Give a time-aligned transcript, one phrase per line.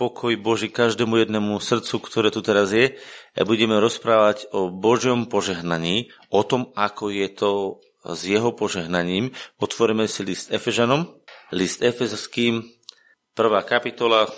[0.00, 2.96] pokoj Boží každému jednému srdcu, ktoré tu teraz je.
[3.36, 7.50] A budeme rozprávať o Božom požehnaní, o tom, ako je to
[8.08, 9.36] s jeho požehnaním.
[9.60, 11.20] Otvoríme si list Efežanom,
[11.52, 12.64] list Efezským,
[13.36, 14.32] prvá kapitola,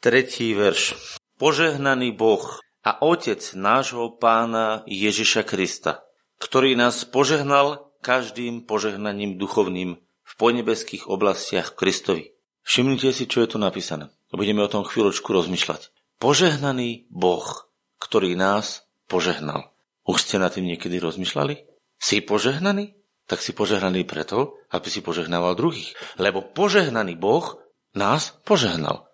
[0.00, 0.96] tretí verš.
[1.36, 2.40] Požehnaný Boh
[2.80, 6.08] a Otec nášho pána Ježiša Krista,
[6.40, 12.39] ktorý nás požehnal každým požehnaním duchovným v ponebeských oblastiach Kristovi.
[12.70, 14.14] Všimnite si, čo je tu napísané.
[14.30, 15.90] Budeme o tom chvíľočku rozmýšľať.
[16.22, 17.66] Požehnaný Boh,
[17.98, 19.74] ktorý nás požehnal.
[20.06, 21.66] Už ste na tým niekedy rozmýšľali?
[21.98, 22.94] Si požehnaný?
[23.26, 25.98] Tak si požehnaný preto, aby si požehnával druhých.
[26.14, 27.58] Lebo požehnaný Boh
[27.98, 29.10] nás požehnal.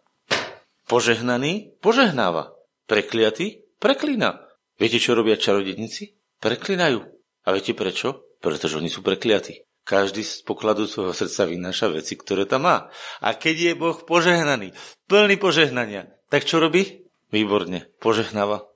[0.84, 2.52] Požehnaný požehnáva.
[2.84, 4.36] Prekliatý preklína.
[4.76, 6.12] Viete, čo robia čarodenici?
[6.44, 7.08] Preklinajú.
[7.48, 8.36] A viete prečo?
[8.44, 9.65] Pretože oni sú prekliatí.
[9.86, 12.90] Každý z pokladu svojho srdca vynáša veci, ktoré tam má.
[13.22, 14.74] A keď je Boh požehnaný,
[15.06, 17.06] plný požehnania, tak čo robí?
[17.30, 18.66] Výborne, požehnáva.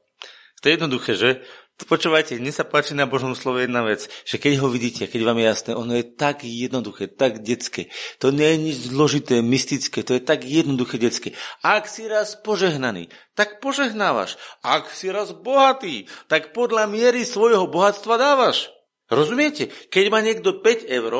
[0.63, 1.43] To je jednoduché, že?
[1.81, 5.41] Počúvajte, mne sa páči na Božom slove jedna vec, že keď ho vidíte, keď vám
[5.41, 7.91] je jasné, ono je tak jednoduché, tak detské.
[8.23, 11.35] To nie je nič zložité, mystické, to je tak jednoduché detské.
[11.65, 14.39] Ak si raz požehnaný, tak požehnávaš.
[14.63, 18.71] Ak si raz bohatý, tak podľa miery svojho bohatstva dávaš.
[19.11, 19.69] Rozumiete?
[19.91, 21.15] Keď má niekto 5 eur,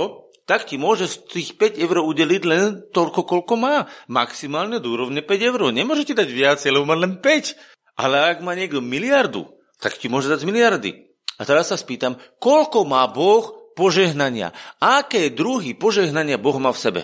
[0.47, 3.91] tak ti môže z tých 5 eur udeliť len toľko, koľko má.
[4.07, 5.61] Maximálne do úrovne 5 eur.
[5.75, 7.55] Nemôžete dať viac, lebo má len 5.
[7.99, 9.47] Ale ak má niekto miliardu,
[9.83, 11.11] tak ti môže dať miliardy.
[11.39, 14.53] A teraz sa spýtam, koľko má Boh požehnania?
[14.79, 17.01] Aké druhy požehnania Boh má v sebe?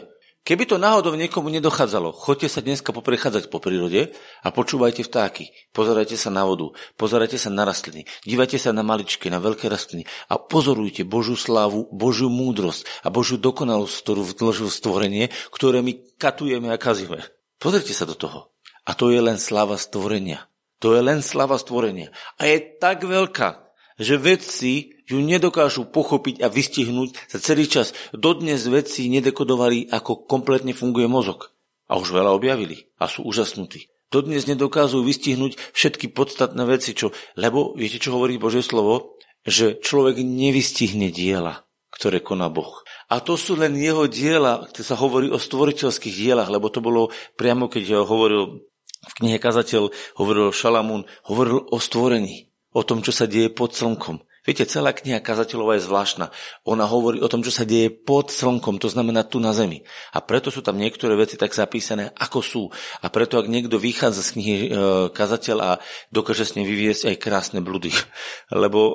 [0.46, 4.14] Keby to náhodou niekomu nedochádzalo, choďte sa dneska poprechádzať po prírode
[4.46, 5.50] a počúvajte vtáky.
[5.74, 10.06] Pozerajte sa na vodu, pozerajte sa na rastliny, dívajte sa na maličké, na veľké rastliny
[10.30, 16.70] a pozorujte Božiu slávu, Božiu múdrosť a Božiu dokonalosť, ktorú vložil stvorenie, ktoré my katujeme
[16.70, 17.26] a kazíme.
[17.58, 18.54] Pozrite sa do toho.
[18.86, 20.46] A to je len sláva stvorenia.
[20.78, 22.14] To je len sláva stvorenia.
[22.38, 23.66] A je tak veľká,
[23.98, 27.94] že vedci ju nedokážu pochopiť a vystihnúť za celý čas.
[28.10, 31.54] Dodnes vedci nedekodovali, ako kompletne funguje mozog.
[31.86, 33.86] A už veľa objavili a sú úžasnutí.
[34.10, 39.18] Dodnes nedokážu vystihnúť všetky podstatné veci, čo, lebo viete, čo hovorí Božie slovo?
[39.46, 42.82] Že človek nevystihne diela, ktoré koná Boh.
[43.06, 47.14] A to sú len jeho diela, kde sa hovorí o stvoriteľských dielach, lebo to bolo
[47.38, 48.66] priamo, keď hovoril
[49.06, 54.20] v knihe Kazateľ, hovoril Šalamún, hovoril o stvorení o tom, čo sa deje pod slnkom.
[54.46, 56.30] Viete, celá kniha kazateľová je zvláštna.
[56.70, 59.82] Ona hovorí o tom, čo sa deje pod slnkom, to znamená tu na zemi.
[60.14, 62.62] A preto sú tam niektoré veci tak zapísané, ako sú.
[63.02, 64.68] A preto, ak niekto vychádza z knihy e,
[65.10, 65.70] kazateľ a
[66.14, 67.90] dokáže s nej vyviesť aj krásne blúdy.
[68.54, 68.94] Lebo e,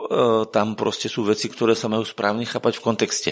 [0.56, 3.32] tam proste sú veci, ktoré sa majú správne chápať v kontexte.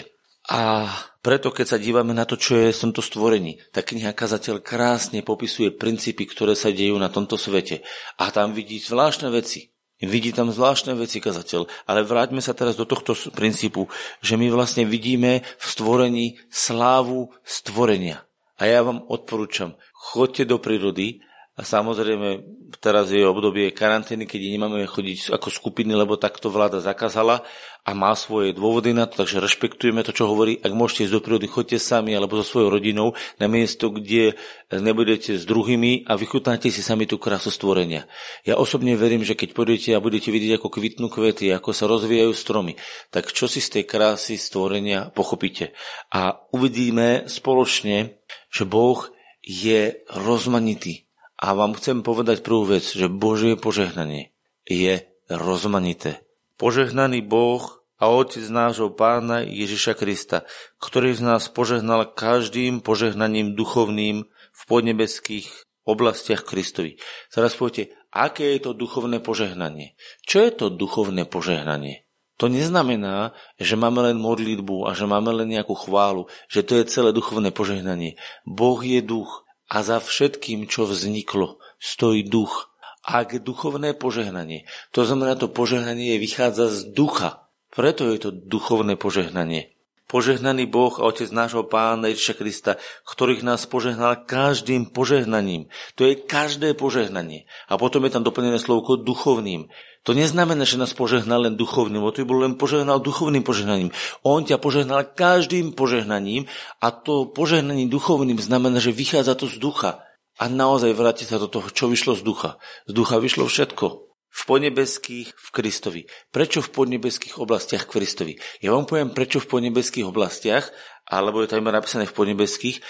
[0.52, 0.92] A
[1.24, 5.24] preto, keď sa dívame na to, čo je v tomto stvorení, tak kniha kazateľ krásne
[5.24, 7.80] popisuje princípy, ktoré sa dejú na tomto svete.
[8.20, 9.69] A tam vidí zvláštne veci.
[10.00, 13.84] Vidí tam zvláštne veci kazateľ, ale vráťme sa teraz do tohto princípu,
[14.24, 18.24] že my vlastne vidíme v stvorení slávu stvorenia.
[18.56, 21.20] A ja vám odporúčam, chodte do prírody
[21.60, 22.40] a samozrejme,
[22.80, 27.44] teraz je obdobie karantény, keď nemáme chodiť ako skupiny, lebo takto vláda zakázala
[27.84, 30.56] a má svoje dôvody na to, takže rešpektujeme to, čo hovorí.
[30.64, 34.40] Ak môžete ísť do prírody, chodte sami alebo so svojou rodinou na miesto, kde
[34.72, 38.08] nebudete s druhými a vychutnáte si sami tú krásu stvorenia.
[38.48, 42.32] Ja osobne verím, že keď pôjdete a budete vidieť, ako kvitnú kvety, ako sa rozvíjajú
[42.32, 42.80] stromy,
[43.12, 45.76] tak čo si z tej krásy stvorenia pochopíte.
[46.08, 48.16] A uvidíme spoločne,
[48.48, 49.12] že Boh
[49.44, 51.09] je rozmanitý
[51.40, 54.36] a vám chcem povedať prvú vec, že Božie požehnanie
[54.68, 56.20] je rozmanité.
[56.60, 60.44] Požehnaný Boh a Otec nášho Pána Ježiša Krista,
[60.76, 65.48] ktorý z nás požehnal každým požehnaním duchovným v podnebeských
[65.88, 67.00] oblastiach Kristovi.
[67.32, 69.96] Teraz poviete, aké je to duchovné požehnanie?
[70.28, 72.04] Čo je to duchovné požehnanie?
[72.36, 76.88] To neznamená, že máme len modlitbu a že máme len nejakú chválu, že to je
[76.88, 78.16] celé duchovné požehnanie.
[78.48, 82.74] Boh je duch a za všetkým, čo vzniklo, stojí duch.
[83.00, 87.48] Ak duchovné požehnanie, to znamená, to požehnanie vychádza z ducha.
[87.72, 89.72] Preto je to duchovné požehnanie.
[90.10, 92.72] Požehnaný Boh a Otec nášho Pána Ježiša Krista,
[93.06, 95.70] ktorých nás požehnal každým požehnaním.
[95.94, 97.46] To je každé požehnanie.
[97.70, 99.70] A potom je tam doplnené slovko duchovným.
[100.02, 103.94] To neznamená, že nás požehnal len duchovným, to bol len požehnal duchovným požehnaním.
[104.26, 106.50] On ťa požehnal každým požehnaním
[106.82, 110.02] a to požehnanie duchovným znamená, že vychádza to z ducha.
[110.42, 112.50] A naozaj vráti sa do toho, čo vyšlo z ducha.
[112.90, 114.09] Z ducha vyšlo všetko.
[114.30, 116.02] V podnebeských v Kristovi.
[116.30, 118.32] Prečo v podnebeských oblastiach v Kristovi?
[118.62, 120.70] Ja vám poviem, prečo v podnebeských oblastiach,
[121.10, 122.82] alebo je to iba napísané v podnebeských, e,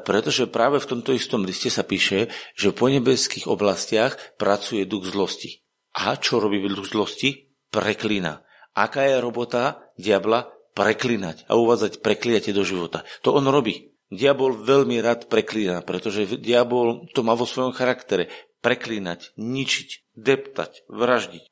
[0.00, 5.60] pretože práve v tomto istom liste sa píše, že v podnebeských oblastiach pracuje duch zlosti.
[6.00, 7.52] A čo robí duch zlosti?
[7.68, 8.40] Preklína.
[8.76, 10.52] Aká je robota diabla?
[10.76, 13.00] Preklinať a uvádzať prekliatie do života.
[13.24, 13.96] To on robí.
[14.12, 18.28] Diabol veľmi rád preklína, pretože diabol to má vo svojom charaktere.
[18.60, 21.44] Preklínať, ničiť, deptať, vraždiť.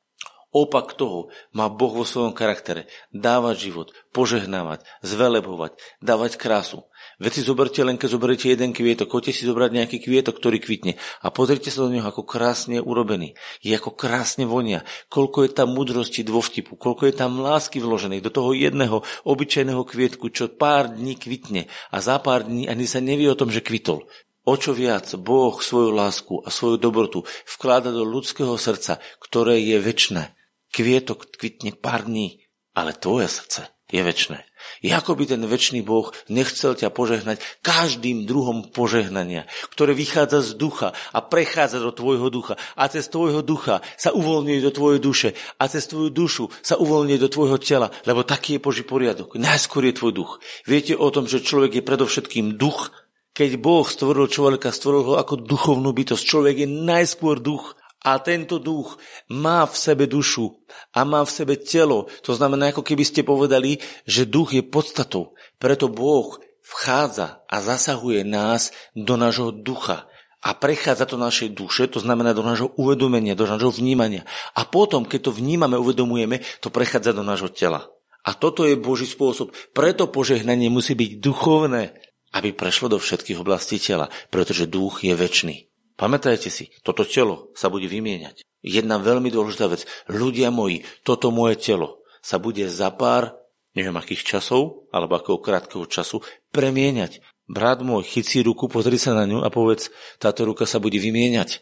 [0.55, 2.87] Opak toho má Boh vo svojom charaktere.
[3.11, 6.87] Dávať život, požehnávať, zvelebovať, dávať krásu.
[7.19, 10.95] Veď si zoberte len, keď zoberiete jeden kvietok, choďte si zobrať nejaký kvietok, ktorý kvitne
[10.95, 13.35] a pozrite sa do neho, ako krásne je urobený.
[13.59, 14.87] Je ako krásne vonia.
[15.11, 20.31] Koľko je tam mudrosti dvovtipu, koľko je tam lásky vložených do toho jedného obyčajného kvietku,
[20.31, 24.07] čo pár dní kvitne a za pár dní ani sa nevie o tom, že kvitol.
[24.45, 29.81] O čo viac Boh svoju lásku a svoju dobrotu vkláda do ľudského srdca, ktoré je
[29.81, 30.37] väčné
[30.69, 32.45] kvietok kvitne pár dní,
[32.77, 34.43] ale tvoje srdce je väčné.
[34.85, 40.89] Ako by ten väčší Boh nechcel ťa požehnať každým druhom požehnania, ktoré vychádza z ducha
[41.13, 45.29] a prechádza do tvojho ducha a cez tvojho ducha sa uvoľňuje do tvojej duše
[45.61, 49.37] a cez tvoju dušu sa uvoľňuje do tvojho tela, lebo taký je Boží poriadok.
[49.37, 50.31] Najskôr je tvoj duch.
[50.65, 52.89] Viete o tom, že človek je predovšetkým duch?
[53.35, 56.23] Keď Boh stvoril človeka, stvoril ho ako duchovnú bytosť.
[56.23, 58.95] Človek je najskôr duch a tento duch
[59.27, 60.55] má v sebe dušu
[60.95, 62.07] a má v sebe telo.
[62.23, 65.35] To znamená, ako keby ste povedali, že duch je podstatou.
[65.59, 70.07] Preto Boh vchádza a zasahuje nás do nášho ducha
[70.45, 74.23] a prechádza to našej duše, to znamená do nášho uvedomenia, do nášho vnímania.
[74.53, 77.89] A potom, keď to vnímame, uvedomujeme, to prechádza do nášho tela.
[78.21, 79.53] A toto je Boží spôsob.
[79.73, 81.97] Preto požehnanie musí byť duchovné,
[82.33, 85.69] aby prešlo do všetkých oblastí tela, pretože duch je väčší.
[85.95, 88.43] Pamätajte si, toto telo sa bude vymieňať.
[88.65, 89.87] Jedna veľmi dôležitá vec.
[90.11, 93.37] Ľudia moji, toto moje telo sa bude za pár,
[93.77, 96.19] neviem akých časov, alebo akého krátkeho času,
[96.51, 97.23] premieňať.
[97.45, 101.61] Brat môj, chyť ruku, pozri sa na ňu a povedz, táto ruka sa bude vymieňať.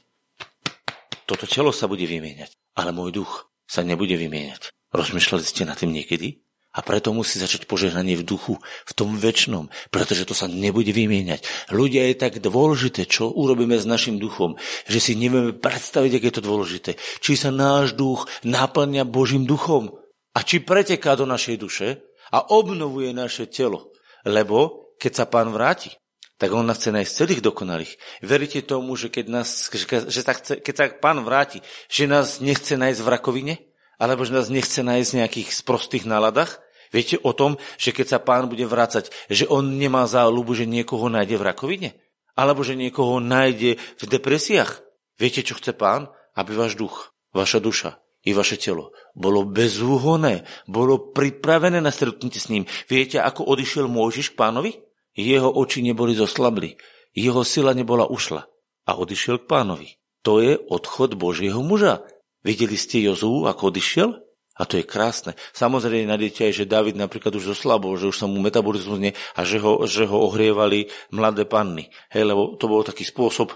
[1.28, 4.72] Toto telo sa bude vymieňať, ale môj duch sa nebude vymieňať.
[4.96, 6.43] Rozmýšľali ste nad tým niekedy?
[6.74, 8.58] A preto musí začať požehnanie v duchu,
[8.90, 11.70] v tom väčšnom, pretože to sa nebude vymieňať.
[11.70, 14.58] Ľudia je tak dôležité, čo urobíme s našim duchom,
[14.90, 16.92] že si nevieme predstaviť, aké je to dôležité.
[17.22, 19.94] Či sa náš duch naplňa Božím duchom
[20.34, 22.02] a či preteká do našej duše
[22.34, 23.94] a obnovuje naše telo.
[24.26, 25.94] Lebo keď sa pán vráti,
[26.42, 27.94] tak on nás chce nájsť celých dokonalých.
[28.26, 32.74] Veríte tomu, že keď, nás, že, sa chce, keď sa pán vráti, že nás nechce
[32.74, 33.56] nájsť v rakovine?
[34.02, 36.63] Alebo že nás nechce nájsť v nejakých sprostých náladách?
[36.94, 41.10] Viete o tom, že keď sa pán bude vrácať, že on nemá záľubu, že niekoho
[41.10, 41.90] nájde v rakovine?
[42.38, 44.86] Alebo že niekoho nájde v depresiách?
[45.18, 46.14] Viete, čo chce pán?
[46.38, 52.50] Aby váš duch, vaša duša i vaše telo bolo bezúhonné, bolo pripravené na stretnutie s
[52.50, 52.64] ním.
[52.88, 54.72] Viete, ako odišiel Môžiš k pánovi?
[55.14, 56.74] Jeho oči neboli zoslabli,
[57.14, 58.50] jeho sila nebola ušla
[58.90, 60.02] a odišiel k pánovi.
[60.26, 62.02] To je odchod Božieho muža.
[62.42, 64.23] Videli ste Jozú, ako odišiel?
[64.54, 65.34] A to je krásne.
[65.58, 69.42] Samozrejme nájdete aj, že David napríklad už zoslabol, že už sa mu metabolizmus nie a
[69.42, 71.90] že ho, že ho ohrievali mladé panny.
[72.14, 73.50] Hej, lebo to bol taký spôsob,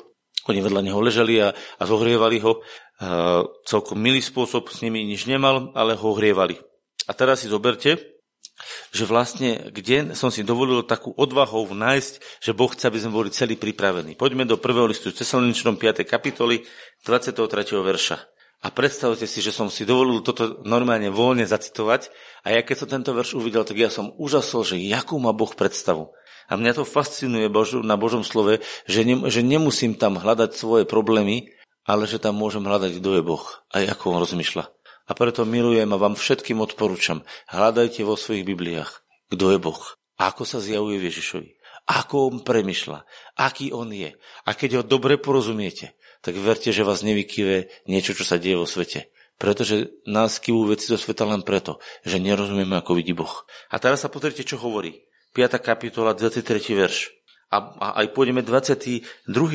[0.50, 2.66] oni vedľa neho ležali a, a zohrievali ho.
[2.98, 6.58] Uh, celkom milý spôsob, s nimi nič nemal, ale ho ohrievali.
[7.06, 8.18] A teraz si zoberte,
[8.90, 13.30] že vlastne, kde som si dovolil takú odvahou nájsť, že Boh chce, aby sme boli
[13.30, 14.18] celí pripravení.
[14.18, 16.02] Poďme do prvého listu Tesaloničnom 5.
[16.10, 16.66] kapitoly
[17.06, 17.38] 23.
[17.78, 18.37] verša.
[18.66, 22.10] A predstavte si, že som si dovolil toto normálne voľne zacitovať
[22.42, 25.54] a ja keď som tento verš uvidel, tak ja som úžasol, že jakú má Boh
[25.54, 26.10] predstavu.
[26.50, 27.52] A mňa to fascinuje
[27.86, 31.54] na Božom slove, že, ne, že nemusím tam hľadať svoje problémy,
[31.86, 34.66] ale že tam môžem hľadať, kto je Boh a ako on rozmýšľa.
[35.08, 39.82] A preto milujem a vám všetkým odporúčam, hľadajte vo svojich Bibliách, kto je Boh,
[40.20, 41.50] ako sa zjavuje Ježišovi,
[41.88, 43.08] ako on premyšľa,
[43.40, 44.20] aký on je.
[44.44, 45.96] A keď ho dobre porozumiete,
[46.28, 49.08] tak verte, že vás nevykyve niečo, čo sa deje vo svete.
[49.40, 53.48] Pretože nás kývú veci zo sveta len preto, že nerozumieme, ako vidí Boh.
[53.72, 55.08] A teraz sa pozrite, čo hovorí.
[55.32, 55.56] 5.
[55.64, 56.44] kapitola, 23.
[56.76, 57.16] verš.
[57.48, 59.08] A, a aj pôjdeme 22.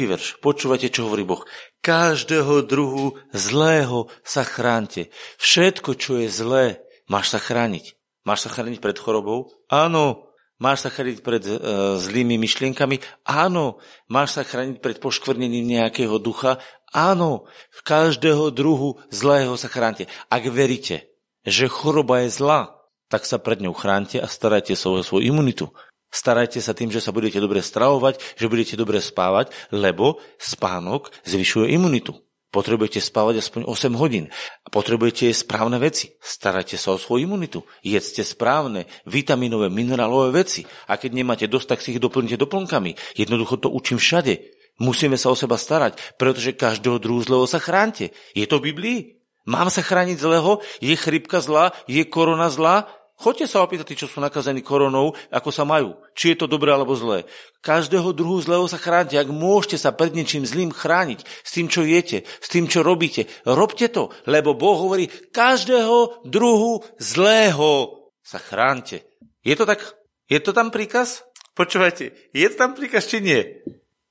[0.09, 0.41] verš.
[0.41, 1.45] Počúvajte, čo hovorí Boh.
[1.85, 5.13] Každého druhu zlého sa chránte.
[5.37, 8.01] Všetko, čo je zlé, máš sa chrániť.
[8.25, 9.53] Máš sa chrániť pred chorobou?
[9.69, 10.32] Áno.
[10.63, 11.59] Máš sa chrániť pred e,
[11.99, 13.03] zlými myšlienkami?
[13.27, 13.83] Áno.
[14.07, 16.63] Máš sa chrániť pred poškvrnením nejakého ducha?
[16.95, 17.51] Áno.
[17.83, 20.07] Každého druhu zlého sa chránte.
[20.31, 21.11] Ak veríte,
[21.43, 22.79] že choroba je zlá,
[23.11, 25.75] tak sa pred ňou chránte a starajte sa o svoju imunitu.
[26.15, 31.75] Starajte sa tým, že sa budete dobre stravovať, že budete dobre spávať, lebo spánok zvyšuje
[31.75, 32.23] imunitu.
[32.53, 34.29] Potrebujete spávať aspoň 8 hodín.
[34.69, 36.13] Potrebujete správne veci.
[36.21, 37.65] Starajte sa o svoju imunitu.
[37.81, 40.69] Jedzte správne, vitaminové, minerálové veci.
[40.93, 43.17] A keď nemáte dosť, tak si ich doplňte doplnkami.
[43.17, 44.37] Jednoducho to učím všade.
[44.85, 48.13] Musíme sa o seba starať, pretože každého druhu zlého sa chránte.
[48.37, 48.99] Je to v Biblii?
[49.49, 50.61] Mám sa chrániť zlého?
[50.85, 51.73] Je chrypka zlá?
[51.89, 52.85] Je korona zlá?
[53.23, 55.95] Choďte sa opýtať tí, čo sú nakazení koronou, ako sa majú.
[56.19, 57.23] Či je to dobré alebo zlé.
[57.63, 59.15] Každého druhu zlého sa chránite.
[59.15, 63.31] Ak môžete sa pred niečím zlým chrániť, s tým, čo jete, s tým, čo robíte,
[63.47, 69.07] robte to, lebo Boh hovorí, každého druhu zlého sa chránte.
[69.47, 69.79] Je to tak?
[70.27, 71.23] Je to tam príkaz?
[71.55, 73.39] Počúvajte, je to tam príkaz, či nie?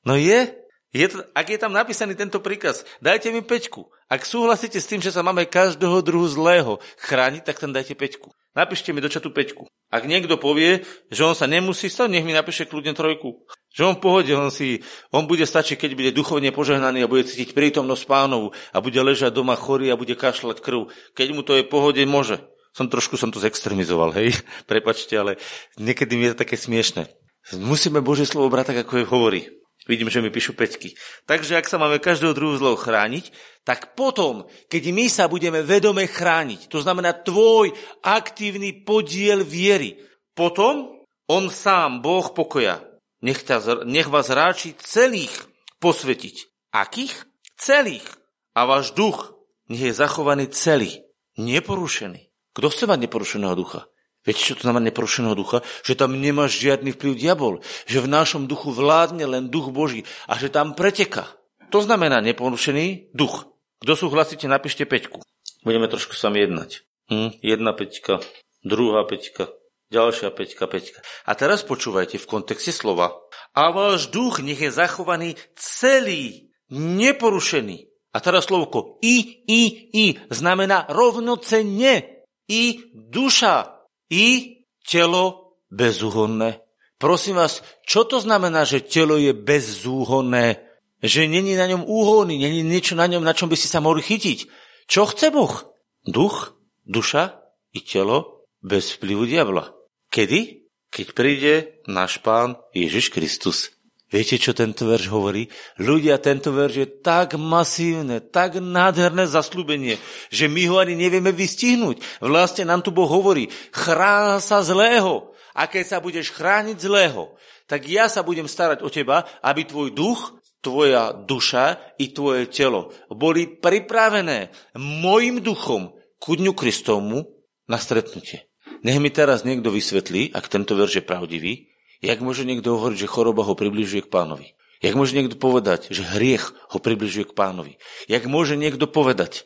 [0.07, 0.55] No je.
[0.91, 3.87] Je to, ak je tam napísaný tento príkaz, dajte mi pečku.
[4.11, 8.31] Ak súhlasíte s tým, že sa máme každého druhu zlého chrániť, tak tam dajte pečku.
[8.51, 9.71] Napíšte mi do čatu peťku.
[9.91, 13.43] Ak niekto povie, že on sa nemusí stať, nech mi napíše kľudne trojku.
[13.71, 17.55] Že on pohode, on, si, on bude stačiť, keď bude duchovne požehnaný a bude cítiť
[17.55, 20.91] prítomnosť pánov a bude ležať doma chorý a bude kašľať krv.
[21.15, 22.43] Keď mu to je pohode, môže.
[22.71, 24.35] Som trošku som to zextremizoval, hej,
[24.71, 25.39] prepačte, ale
[25.75, 27.07] niekedy mi je to také smiešne.
[27.55, 29.41] Musíme Božie slovo brať tak, ako je hovorí.
[29.89, 30.93] Vidím, že mi píšu peťky.
[31.25, 33.33] Takže ak sa máme každého druhú zlého chrániť,
[33.65, 37.73] tak potom, keď my sa budeme vedome chrániť, to znamená tvoj
[38.05, 39.97] aktívny podiel viery,
[40.37, 42.85] potom on sám, Boh pokoja,
[43.25, 45.33] nech, ťa, nech vás ráči celých
[45.81, 46.69] posvetiť.
[46.73, 47.25] Akých?
[47.57, 48.05] Celých.
[48.53, 49.33] A váš duch
[49.71, 51.05] nech je zachovaný celý,
[51.39, 52.27] neporušený.
[52.51, 53.87] Kto chce mať neporušeného ducha?
[54.21, 55.65] Viete, čo to znamená neporušeného ducha?
[55.81, 57.65] Že tam nemá žiadny vplyv diabol.
[57.89, 61.25] Že v našom duchu vládne len duch Boží a že tam preteka.
[61.73, 63.49] To znamená neporušený duch.
[63.81, 65.25] Kto súhlasíte, napíšte peťku.
[65.65, 66.85] Budeme trošku sami jednať.
[67.09, 68.21] Hm, jedna peťka,
[68.61, 69.49] druhá peťka,
[69.89, 70.99] ďalšia peťka, peťka.
[71.25, 73.17] A teraz počúvajte v kontexte slova.
[73.57, 77.89] A váš duch nech je zachovaný celý, neporušený.
[78.11, 79.61] A teraz slovko i, i,
[79.95, 82.21] i znamená rovnocenne.
[82.51, 83.80] I duša
[84.11, 86.59] i telo bezúhonné.
[86.99, 90.61] Prosím vás, čo to znamená, že telo je bezúhonné?
[91.01, 94.05] Že není na ňom úhony, není niečo na ňom, na čom by si sa mohli
[94.05, 94.45] chytiť.
[94.85, 95.65] Čo chce Boh?
[96.05, 96.53] Duch,
[96.85, 97.41] duša
[97.73, 99.73] i telo bez vplyvu diabla.
[100.13, 100.69] Kedy?
[100.91, 101.53] Keď príde
[101.87, 103.71] náš pán Ježiš Kristus.
[104.11, 105.47] Viete, čo tento verš hovorí?
[105.79, 109.95] Ľudia, tento verš je tak masívne, tak nádherné zaslúbenie,
[110.27, 112.19] že my ho ani nevieme vystihnúť.
[112.19, 115.31] Vlastne nám tu Boh hovorí, chrán sa zlého.
[115.55, 117.39] A keď sa budeš chrániť zlého,
[117.71, 122.93] tak ja sa budem starať o teba, aby tvoj duch, tvoja duša i tvoje telo
[123.09, 127.25] boli pripravené mojim duchom ku dňu Kristovmu
[127.65, 128.51] na stretnutie.
[128.83, 131.70] Nech mi teraz niekto vysvetlí, ak tento verš je pravdivý,
[132.01, 134.57] Jak môže niekto hovoriť, že choroba ho približuje k pánovi?
[134.81, 137.77] Jak môže niekto povedať, že hriech ho približuje k pánovi?
[138.09, 139.45] Jak môže niekto povedať,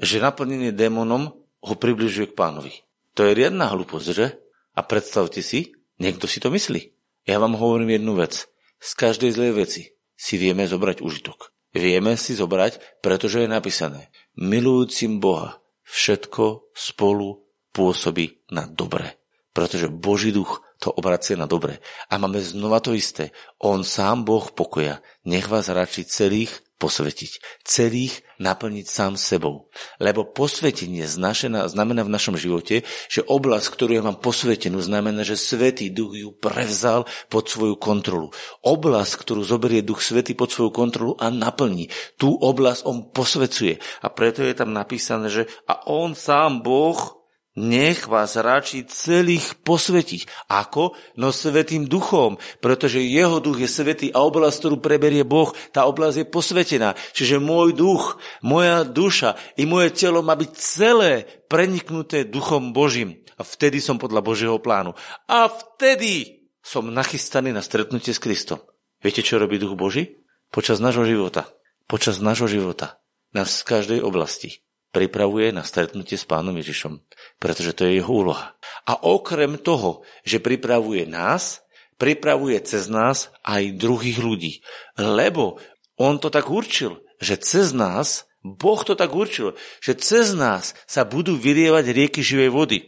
[0.00, 2.72] že naplnenie démonom ho približuje k pánovi?
[3.12, 4.40] To je riadna hlúposť, že?
[4.72, 6.96] A predstavte si, niekto si to myslí.
[7.28, 8.48] Ja vám hovorím jednu vec.
[8.80, 9.82] Z každej zlej veci
[10.16, 11.52] si vieme zobrať užitok.
[11.76, 14.08] Vieme si zobrať, pretože je napísané,
[14.40, 17.44] milujúcim Boha všetko spolu
[17.76, 19.19] pôsobí na dobre.
[19.50, 21.82] Pretože Boží duch to obracie na dobre.
[22.08, 23.34] A máme znova to isté.
[23.58, 25.02] On sám Boh pokoja.
[25.26, 27.60] Nech vás radši celých posvetiť.
[27.60, 29.68] Celých naplniť sám sebou.
[30.00, 31.68] Lebo posvetenie znamená
[32.00, 37.04] v našom živote, že oblasť, ktorú ja mám posvetenú, znamená, že Svetý Duch ju prevzal
[37.28, 38.32] pod svoju kontrolu.
[38.64, 41.92] Oblasť, ktorú zoberie Duch Svetý pod svoju kontrolu a naplní.
[42.16, 43.76] Tú oblasť on posvecuje.
[44.00, 47.19] A preto je tam napísané, že a on sám Boh
[47.58, 50.46] nech vás radši celých posvetiť.
[50.46, 50.94] Ako?
[51.18, 56.16] No svetým duchom, pretože jeho duch je svetý a oblasť, ktorú preberie Boh, tá oblasť
[56.22, 56.88] je posvetená.
[57.10, 63.18] Čiže môj duch, moja duša i moje telo má byť celé preniknuté duchom Božím.
[63.34, 64.94] A vtedy som podľa Božieho plánu.
[65.26, 68.62] A vtedy som nachystaný na stretnutie s Kristom.
[69.00, 70.20] Viete, čo robí duch Boží?
[70.52, 71.48] Počas nášho života.
[71.88, 73.00] Počas nášho života.
[73.32, 74.60] Nás z každej oblasti
[74.90, 76.98] pripravuje na stretnutie s pánom Ježišom,
[77.38, 78.58] pretože to je jeho úloha.
[78.86, 81.62] A okrem toho, že pripravuje nás,
[81.98, 84.52] pripravuje cez nás aj druhých ľudí.
[84.98, 85.62] Lebo
[86.00, 89.52] on to tak určil, že cez nás, Boh to tak určil,
[89.84, 92.78] že cez nás sa budú vyrievať rieky živej vody.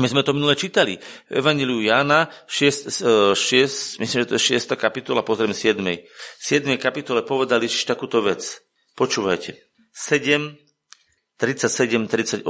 [0.00, 0.96] My sme to minule čítali.
[1.28, 4.72] Evangeliu Jana, 6, 6, myslím, že to je 6.
[4.72, 5.76] kapitola, pozrieme 7.
[6.40, 6.64] 7.
[6.80, 8.64] kapitole povedali takúto vec.
[8.96, 9.58] Počúvajte.
[9.92, 10.61] 7,
[11.38, 12.44] 37-38.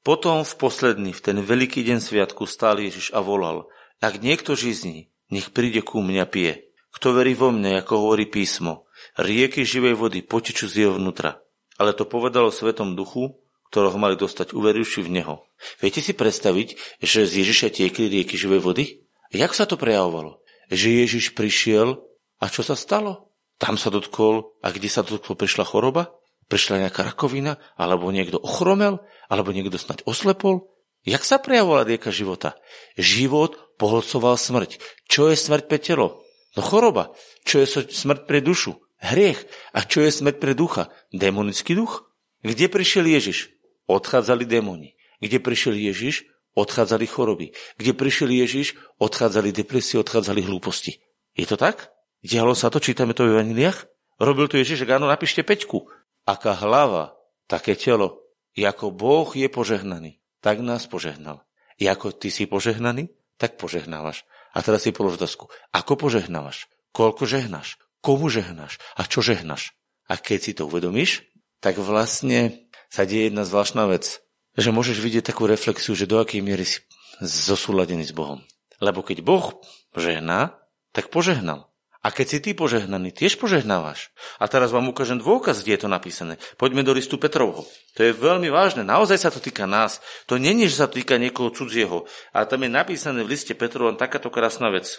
[0.00, 3.68] Potom v posledný, v ten veľký deň sviatku stál Ježiš a volal,
[4.00, 6.72] ak niekto žizní, nech príde ku mňa pije.
[6.90, 8.88] Kto verí vo mne, ako hovorí písmo,
[9.20, 11.38] rieky živej vody potečú z jeho vnútra.
[11.80, 13.40] ale to povedalo Svetom Duchu,
[13.72, 15.34] ktorého mali dostať uverujúci v Neho.
[15.80, 18.84] Viete si predstaviť, že z Ježiša tiekli rieky živej vody?
[19.32, 20.44] Jak sa to prejavovalo?
[20.68, 21.96] Že Ježiš prišiel
[22.36, 23.32] a čo sa stalo?
[23.56, 26.12] Tam sa dotkol a kde sa dotkol, prišla choroba?
[26.50, 27.62] Prišla nejaká rakovina?
[27.78, 28.98] Alebo niekto ochromel?
[29.30, 30.66] Alebo niekto snať oslepol?
[31.06, 32.58] Jak sa prejavovala rieka života?
[32.98, 34.82] Život pohlcoval smrť.
[35.06, 36.26] Čo je smrť pre telo?
[36.58, 37.14] No choroba.
[37.46, 38.76] Čo je smrť pre dušu?
[38.98, 39.46] Hriech.
[39.72, 40.90] A čo je smrť pre ducha?
[41.14, 42.10] Demonický duch?
[42.42, 43.54] Kde prišiel Ježiš?
[43.86, 44.98] Odchádzali démoni.
[45.22, 46.26] Kde prišiel Ježiš?
[46.58, 47.54] Odchádzali choroby.
[47.78, 48.74] Kde prišiel Ježiš?
[48.98, 50.98] Odchádzali depresie, odchádzali hlúposti.
[51.38, 51.94] Je to tak?
[52.20, 53.88] Dialo sa to, čítame to v Evaniliach?
[54.20, 55.88] Robil to Ježiš, áno, napíšte peťku.
[56.30, 57.18] Aká hlava,
[57.50, 58.22] také telo.
[58.54, 61.42] I ako Boh je požehnaný, tak nás požehnal.
[61.82, 64.22] I ako ty si požehnaný, tak požehnávaš.
[64.54, 65.50] A teraz si polož otázku.
[65.74, 66.70] Ako požehnávaš?
[66.94, 67.82] Koľko žehnáš?
[67.98, 68.78] Komu žehnáš?
[68.94, 69.74] A čo žehnáš?
[70.06, 71.26] A keď si to uvedomíš,
[71.58, 74.22] tak vlastne sa deje jedna zvláštna vec.
[74.58, 76.82] Že môžeš vidieť takú reflexiu, že do akej miery si
[77.22, 78.42] zosúladený s Bohom.
[78.82, 79.54] Lebo keď Boh
[79.94, 80.58] žehná,
[80.90, 81.69] tak požehnal.
[82.00, 84.08] A keď si ty požehnaný, tiež požehnávaš.
[84.40, 86.40] A teraz vám ukážem dôkaz, kde je to napísané.
[86.56, 87.68] Poďme do listu Petrovho.
[87.96, 88.80] To je veľmi vážne.
[88.80, 90.00] Naozaj sa to týka nás.
[90.24, 92.08] To je, že sa to týka niekoho cudzieho.
[92.32, 94.96] A tam je napísané v liste Petrovom takáto krásna vec.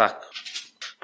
[0.00, 0.24] Tak,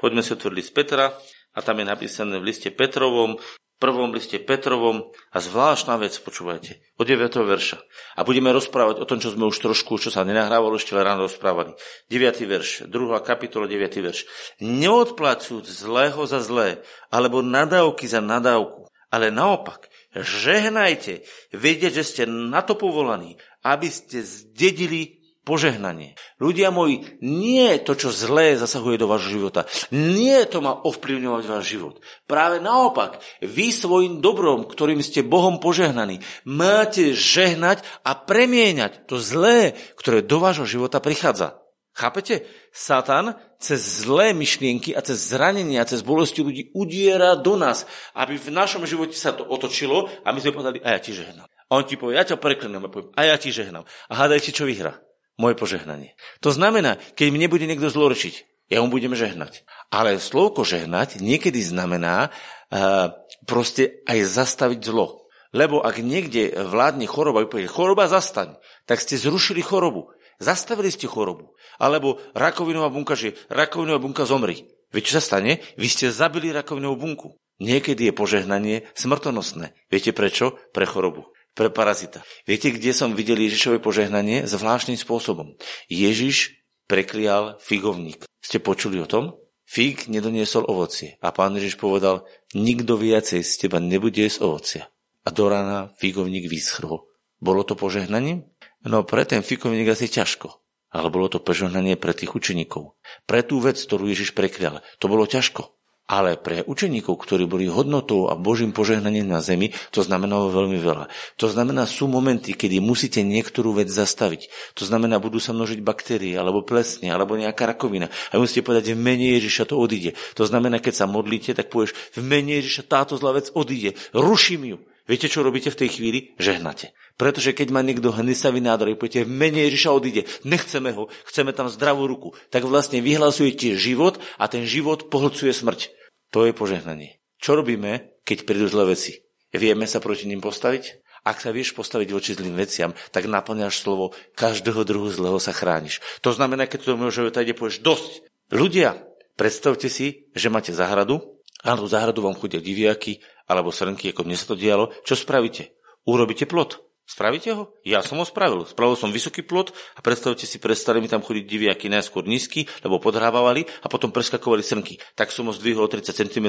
[0.01, 1.13] poďme si otvoriť list Petra.
[1.55, 3.37] A tam je napísané v liste Petrovom,
[3.79, 7.27] prvom liste Petrovom a zvláštna vec, počúvajte, od 9.
[7.43, 7.77] verša.
[8.15, 11.75] A budeme rozprávať o tom, čo sme už trošku, čo sa nenahrávalo, ešte ráno rozprávali.
[12.07, 12.43] 9.
[12.47, 12.91] verš, 2.
[13.21, 13.99] kapitola, 9.
[13.99, 14.27] verš.
[14.63, 16.79] Neodplacujúc zlého za zlé,
[17.11, 24.23] alebo nadávky za nadávku, ale naopak, žehnajte, vedieť, že ste na to povolaní, aby ste
[24.23, 25.14] zdedili
[25.45, 26.17] požehnanie.
[26.41, 29.69] Ľudia moji, nie to, čo zlé zasahuje do vášho života.
[29.93, 32.01] Nie to má ovplyvňovať váš život.
[32.25, 39.77] Práve naopak, vy svojim dobrom, ktorým ste Bohom požehnaní, máte žehnať a premieňať to zlé,
[39.95, 41.61] ktoré do vášho života prichádza.
[41.95, 42.43] Chápete?
[42.75, 48.51] Satan cez zlé myšlienky a cez zranenia, cez bolesti ľudí udiera do nás, aby v
[48.51, 51.47] našom živote sa to otočilo a my sme povedali, a ja ti žehnám.
[51.47, 53.87] A on ti povie, ja ťa preklenem a poviem, a ja ti žehnám.
[54.11, 54.99] A hádajte, čo vyhrá
[55.35, 56.15] moje požehnanie.
[56.39, 59.61] To znamená, keď mne bude niekto zlorčiť, ja mu budem žehnať.
[59.93, 63.13] Ale slovko žehnať niekedy znamená uh,
[63.45, 65.29] proste aj zastaviť zlo.
[65.55, 68.57] Lebo ak niekde vládne choroba, povede, choroba zastaň,
[68.89, 70.11] tak ste zrušili chorobu.
[70.41, 71.55] Zastavili ste chorobu.
[71.79, 74.67] Alebo rakovinová bunka, že rakovinová bunka zomri.
[74.91, 75.63] Viete, čo sa stane?
[75.79, 77.27] Vy ste zabili rakovinovú bunku.
[77.63, 79.71] Niekedy je požehnanie smrtonosné.
[79.87, 80.59] Viete prečo?
[80.75, 82.21] Pre chorobu pre parazita.
[82.43, 84.43] Viete, kde som videl Ježišové požehnanie?
[84.43, 85.55] Zvláštnym spôsobom.
[85.87, 88.27] Ježiš preklial figovník.
[88.43, 89.39] Ste počuli o tom?
[89.65, 91.17] Fig nedoniesol ovocie.
[91.25, 94.83] A pán Ježiš povedal, nikto viacej z teba nebude jesť ovocia.
[95.25, 97.09] A do rána figovník vyschrol.
[97.41, 98.45] Bolo to požehnanie?
[98.85, 100.61] No pre ten figovník asi ťažko.
[100.93, 102.93] Ale bolo to požehnanie pre tých učeníkov.
[103.25, 104.85] Pre tú vec, ktorú Ježiš preklial.
[105.01, 105.75] To bolo ťažko.
[106.05, 111.09] Ale pre učeníkov, ktorí boli hodnotou a Božím požehnaním na zemi, to znamenalo veľmi veľa.
[111.41, 114.45] To znamená, sú momenty, kedy musíte niektorú vec zastaviť.
[114.77, 118.13] To znamená, budú sa množiť baktérie, alebo plesne, alebo nejaká rakovina.
[118.29, 120.13] A musíte povedať, v mene Ježiša to odíde.
[120.37, 123.97] To znamená, keď sa modlíte, tak povieš, v mene Ježiša táto zlá vec odíde.
[124.13, 124.77] Ruším ju.
[125.05, 126.19] Viete, čo robíte v tej chvíli?
[126.41, 126.97] Žehnate.
[127.15, 131.69] Pretože keď má niekto hnisavý nádor, poviete, v mene Ježiša odíde, nechceme ho, chceme tam
[131.69, 135.93] zdravú ruku, tak vlastne vyhlasujete život a ten život pohlcuje smrť.
[136.33, 137.21] To je požehnanie.
[137.37, 139.21] Čo robíme, keď prídu zlé veci?
[139.53, 141.05] Vieme sa proti ním postaviť?
[141.25, 146.01] Ak sa vieš postaviť voči zlým veciam, tak naplňaš slovo, každého druhu zlého sa chrániš.
[146.21, 148.11] To znamená, keď to môže života ide, povieš dosť.
[148.53, 149.01] Ľudia,
[149.33, 151.34] predstavte si, že máte záhradu,
[151.73, 153.17] do záhradu vám chodia diviaky,
[153.49, 155.73] alebo srnky, ako mne sa to dialo, čo spravíte?
[156.05, 156.85] Urobíte plot.
[157.05, 157.73] Spravíte ho?
[157.85, 158.65] Ja som ho spravil.
[158.65, 162.97] Spravil som vysoký plot a predstavte si, prestali mi tam chodiť diviaky najskôr nízky, lebo
[162.97, 164.97] podhrávali a potom preskakovali srnky.
[165.13, 166.47] Tak som ho zdvihol 30 cm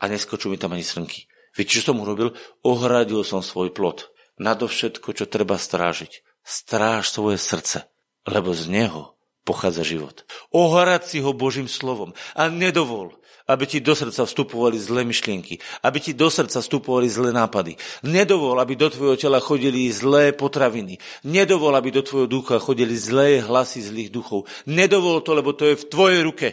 [0.00, 1.28] a neskočú mi tam ani srnky.
[1.56, 2.36] Viete, čo som urobil?
[2.60, 4.12] Ohradil som svoj plot.
[4.36, 6.20] Nadovšetko, čo treba strážiť.
[6.44, 7.88] Stráž svoje srdce,
[8.28, 9.16] lebo z neho
[9.48, 10.28] pochádza život.
[10.52, 13.16] Ohrad si ho Božím slovom a nedovol,
[13.46, 17.78] aby ti do srdca vstupovali zlé myšlienky, aby ti do srdca vstupovali zlé nápady.
[18.02, 20.98] Nedovol, aby do tvojho tela chodili zlé potraviny.
[21.22, 24.50] Nedovol, aby do tvojho ducha chodili zlé hlasy zlých duchov.
[24.66, 26.48] Nedovol to, lebo to je v tvojej ruke.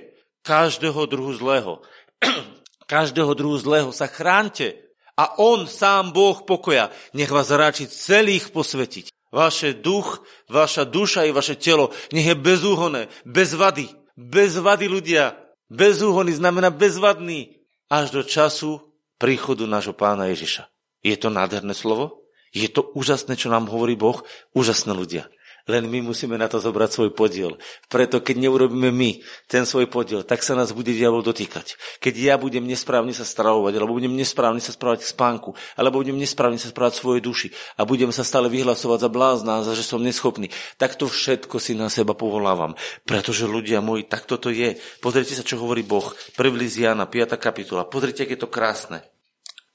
[0.45, 1.81] Každého druhu zlého.
[2.93, 4.77] Každého druhu zlého sa chránte.
[5.13, 9.13] A on, sám Boh pokoja, nech vás ráči celých posvetiť.
[9.33, 13.89] Vaše duch, vaša duša i vaše telo nech je bezúhonné, bez vady.
[14.13, 15.42] Bez vady ľudia.
[15.71, 18.81] Bezúhonný znamená bezvadný až do času
[19.21, 20.67] príchodu nášho pána Ježiša.
[21.03, 22.23] Je to nádherné slovo?
[22.53, 24.21] Je to úžasné, čo nám hovorí Boh?
[24.53, 25.27] Úžasné ľudia.
[25.63, 27.55] Len my musíme na to zobrať svoj podiel.
[27.87, 31.79] Preto keď neurobíme my ten svoj podiel, tak sa nás bude diabol dotýkať.
[32.03, 36.19] Keď ja budem nesprávne sa stravovať, alebo budem nesprávne sa správať k spánku, alebo budem
[36.19, 37.47] nesprávne sa správať svojej duši
[37.79, 41.79] a budem sa stále vyhlasovať za blázna, za že som neschopný, tak to všetko si
[41.79, 42.75] na seba povolávam.
[43.07, 44.75] Pretože ľudia moji, tak toto je.
[44.99, 46.11] Pozrite sa, čo hovorí Boh.
[46.35, 46.43] 1.
[46.75, 47.39] Jana, 5.
[47.39, 47.87] kapitola.
[47.87, 48.99] Pozrite, aké je to krásne.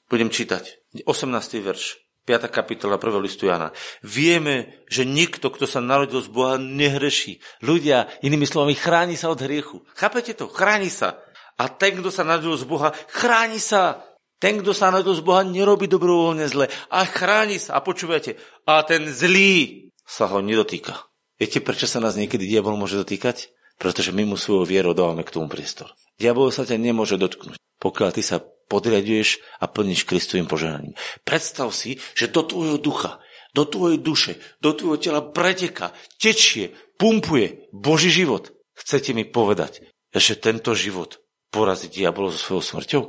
[0.05, 0.93] Budem čítať.
[1.05, 1.65] 18.
[1.65, 2.08] verš.
[2.29, 2.45] 5.
[2.53, 3.25] kapitola 1.
[3.25, 3.73] listu Jana.
[4.05, 7.41] Vieme, že nikto, kto sa narodil z Boha, nehreší.
[7.65, 9.81] Ľudia, inými slovami, chráni sa od hriechu.
[9.97, 10.45] Chápete to?
[10.45, 11.17] Chráni sa.
[11.57, 14.05] A ten, kto sa narodil z Boha, chráni sa.
[14.37, 16.69] Ten, kto sa narodil z Boha, nerobí dobrovoľne zle.
[16.93, 17.73] A chráni sa.
[17.73, 18.37] A počúvajte,
[18.69, 21.09] a ten zlý sa ho nedotýka.
[21.41, 23.49] Viete, prečo sa nás niekedy diabol môže dotýkať?
[23.81, 25.97] Pretože my mu svojou vierou dávame k tomu priestor.
[26.21, 30.93] Diabol sa ťa nemôže dotknúť, pokiaľ ty sa podriaduješ a plníš Kristovým požehnaním.
[31.25, 33.17] Predstav si, že do tvojho ducha,
[33.57, 38.53] do tvojej duše, do tvojho tela preteka, tečie, pumpuje Boží život.
[38.77, 43.03] Chcete mi povedať, že tento život porazí diabolo so svojou smrťou?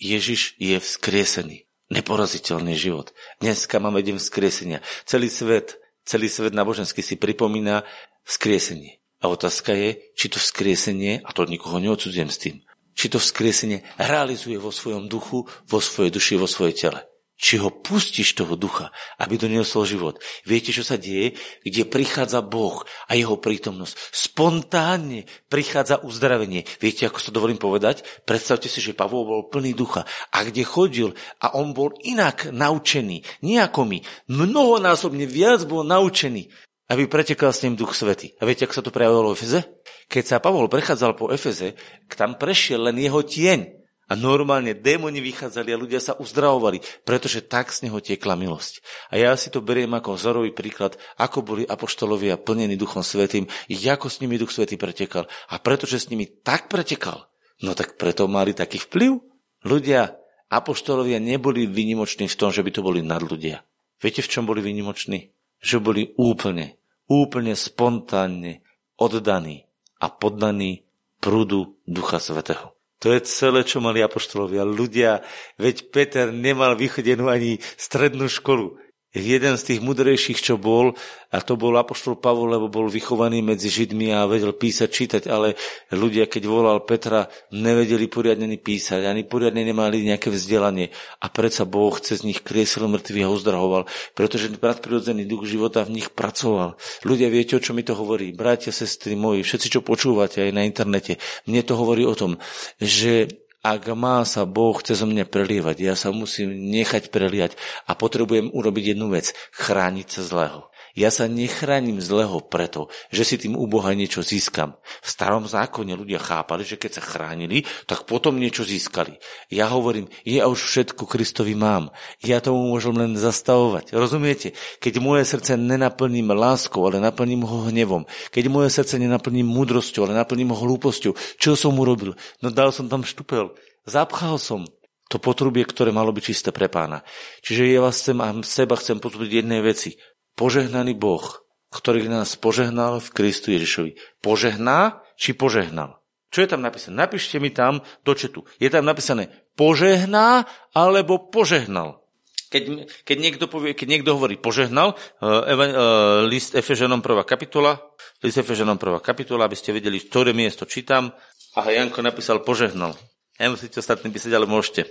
[0.00, 1.68] Ježiš je vzkriesený.
[1.88, 3.16] Neporaziteľný život.
[3.40, 4.84] Dneska máme deň vzkriesenia.
[5.08, 7.80] Celý svet, celý svet náboženský si pripomína
[8.28, 9.00] vzkriesenie.
[9.24, 12.56] A otázka je, či to vzkriesenie, a to nikoho neodsudzujem s tým,
[12.98, 17.00] či to vzkriesenie realizuje vo svojom duchu, vo svojej duši, vo svojej tele.
[17.38, 20.18] Či ho pustíš toho ducha, aby doniesol život.
[20.42, 21.38] Viete, čo sa deje?
[21.62, 23.94] Kde prichádza Boh a jeho prítomnosť.
[24.10, 26.66] Spontánne prichádza uzdravenie.
[26.82, 28.02] Viete, ako sa dovolím povedať?
[28.26, 30.02] Predstavte si, že Pavol bol plný ducha.
[30.34, 34.02] A kde chodil a on bol inak naučený, nie ako my.
[34.26, 36.50] Mnohonásobne viac bol naučený
[36.88, 38.34] aby pretekal s ním Duch Svety.
[38.40, 39.60] A viete, ako sa to prejavilo v Efeze?
[40.08, 41.76] Keď sa Pavol prechádzal po Efeze,
[42.08, 43.76] tam prešiel len jeho tieň.
[44.08, 48.80] A normálne démoni vychádzali a ľudia sa uzdravovali, pretože tak z neho tiekla milosť.
[49.12, 54.08] A ja si to beriem ako vzorový príklad, ako boli apoštolovia plnení Duchom Svetým, ako
[54.08, 55.28] s nimi Duch Svetý pretekal.
[55.52, 57.28] A pretože s nimi tak pretekal,
[57.60, 59.20] no tak preto mali taký vplyv.
[59.68, 60.16] Ľudia,
[60.48, 63.60] apoštolovia neboli vynimoční v tom, že by to boli nadľudia.
[64.00, 65.36] Viete, v čom boli vynimoční?
[65.60, 66.77] Že boli úplne,
[67.08, 68.60] úplne spontánne
[69.00, 69.64] oddaní
[69.98, 70.86] a poddaní
[71.18, 72.78] prúdu Ducha Svetého.
[72.98, 74.66] To je celé, čo mali apoštolovia.
[74.66, 75.22] Ľudia,
[75.54, 78.74] veď Peter nemal vychodenú ani strednú školu
[79.16, 80.92] jeden z tých mudrejších, čo bol,
[81.32, 85.56] a to bol Apoštol Pavol, lebo bol vychovaný medzi Židmi a vedel písať, čítať, ale
[85.92, 90.92] ľudia, keď volal Petra, nevedeli poriadne ani písať, ani poriadne nemali nejaké vzdelanie.
[91.24, 96.12] A predsa Boh cez nich kriesil mŕtvych a uzdrahoval, pretože nadprirodzený duch života v nich
[96.12, 96.76] pracoval.
[97.04, 98.36] Ľudia, viete, o čo mi to hovorí?
[98.36, 101.16] Bratia, sestry moji, všetci, čo počúvate aj na internete,
[101.48, 102.36] mne to hovorí o tom,
[102.76, 107.58] že ak má sa Boh chce zo mňa prelievať, ja sa musím nechať preliať
[107.90, 110.60] a potrebujem urobiť jednu vec, chrániť sa zlého.
[110.98, 114.74] Ja sa nechránim zlého preto, že si tým u Boha niečo získam.
[115.04, 119.14] V starom zákone ľudia chápali, že keď sa chránili, tak potom niečo získali.
[119.52, 121.94] Ja hovorím, ja už všetko Kristovi mám.
[122.18, 123.94] Ja tomu môžem len zastavovať.
[123.94, 124.58] Rozumiete?
[124.82, 128.02] Keď moje srdce nenaplním láskou, ale naplním ho hnevom.
[128.34, 131.14] Keď moje srdce nenaplním múdrosťou, ale naplním ho hlúposťou.
[131.38, 132.18] Čo som urobil?
[132.42, 133.54] No dal som tam štupel.
[133.86, 134.66] Zapchal som
[135.08, 137.00] to potrubie, ktoré malo byť čisté pre pána.
[137.40, 139.96] Čiže ja vás chcem a seba chcem pozbudiť jednej veci
[140.38, 141.42] požehnaný Boh,
[141.74, 144.22] ktorý nás požehnal v Kristu Ježišovi.
[144.22, 145.98] Požehná či požehnal?
[146.30, 146.94] Čo je tam napísané?
[146.94, 148.46] Napíšte mi tam do četu.
[148.62, 152.06] Je tam napísané požehná alebo požehnal.
[152.48, 157.28] Keď, keď, niekto, povie, keď niekto hovorí požehnal, uh, uh, list Efeženom 1.
[157.28, 157.76] kapitola,
[158.24, 159.04] list Efeženom 1.
[159.04, 161.12] kapitola, aby ste vedeli, ktoré miesto čítam.
[161.60, 162.96] A Janko napísal požehnal.
[163.36, 164.88] Nemusíte ostatní písať, ale môžete.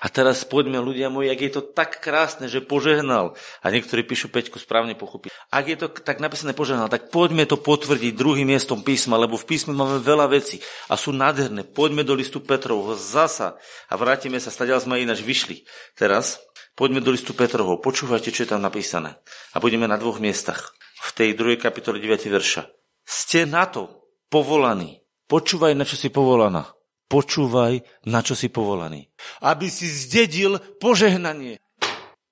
[0.00, 4.32] A teraz poďme ľudia moji, ak je to tak krásne, že požehnal, a niektorí píšu
[4.32, 5.28] Peťku správne pochopí.
[5.52, 9.44] Ak je to tak napísané požehnal, tak poďme to potvrdiť druhým miestom písma, lebo v
[9.44, 11.68] písme máme veľa vecí a sú nádherné.
[11.68, 13.60] Poďme do listu Petrovho zasa
[13.92, 15.68] a vrátime sa, stadiaľ sme ináč vyšli.
[15.92, 16.40] Teraz
[16.72, 19.20] poďme do listu Petrovho, počúvajte, čo je tam napísané.
[19.52, 20.72] A budeme na dvoch miestach.
[21.04, 22.32] V tej druhej kapitole 9.
[22.32, 22.64] verša.
[23.04, 25.04] Ste na to povolaní.
[25.28, 26.72] Počúvaj, na čo si povolaná
[27.14, 29.06] počúvaj, na čo si povolaný.
[29.38, 31.62] Aby si zdedil požehnanie.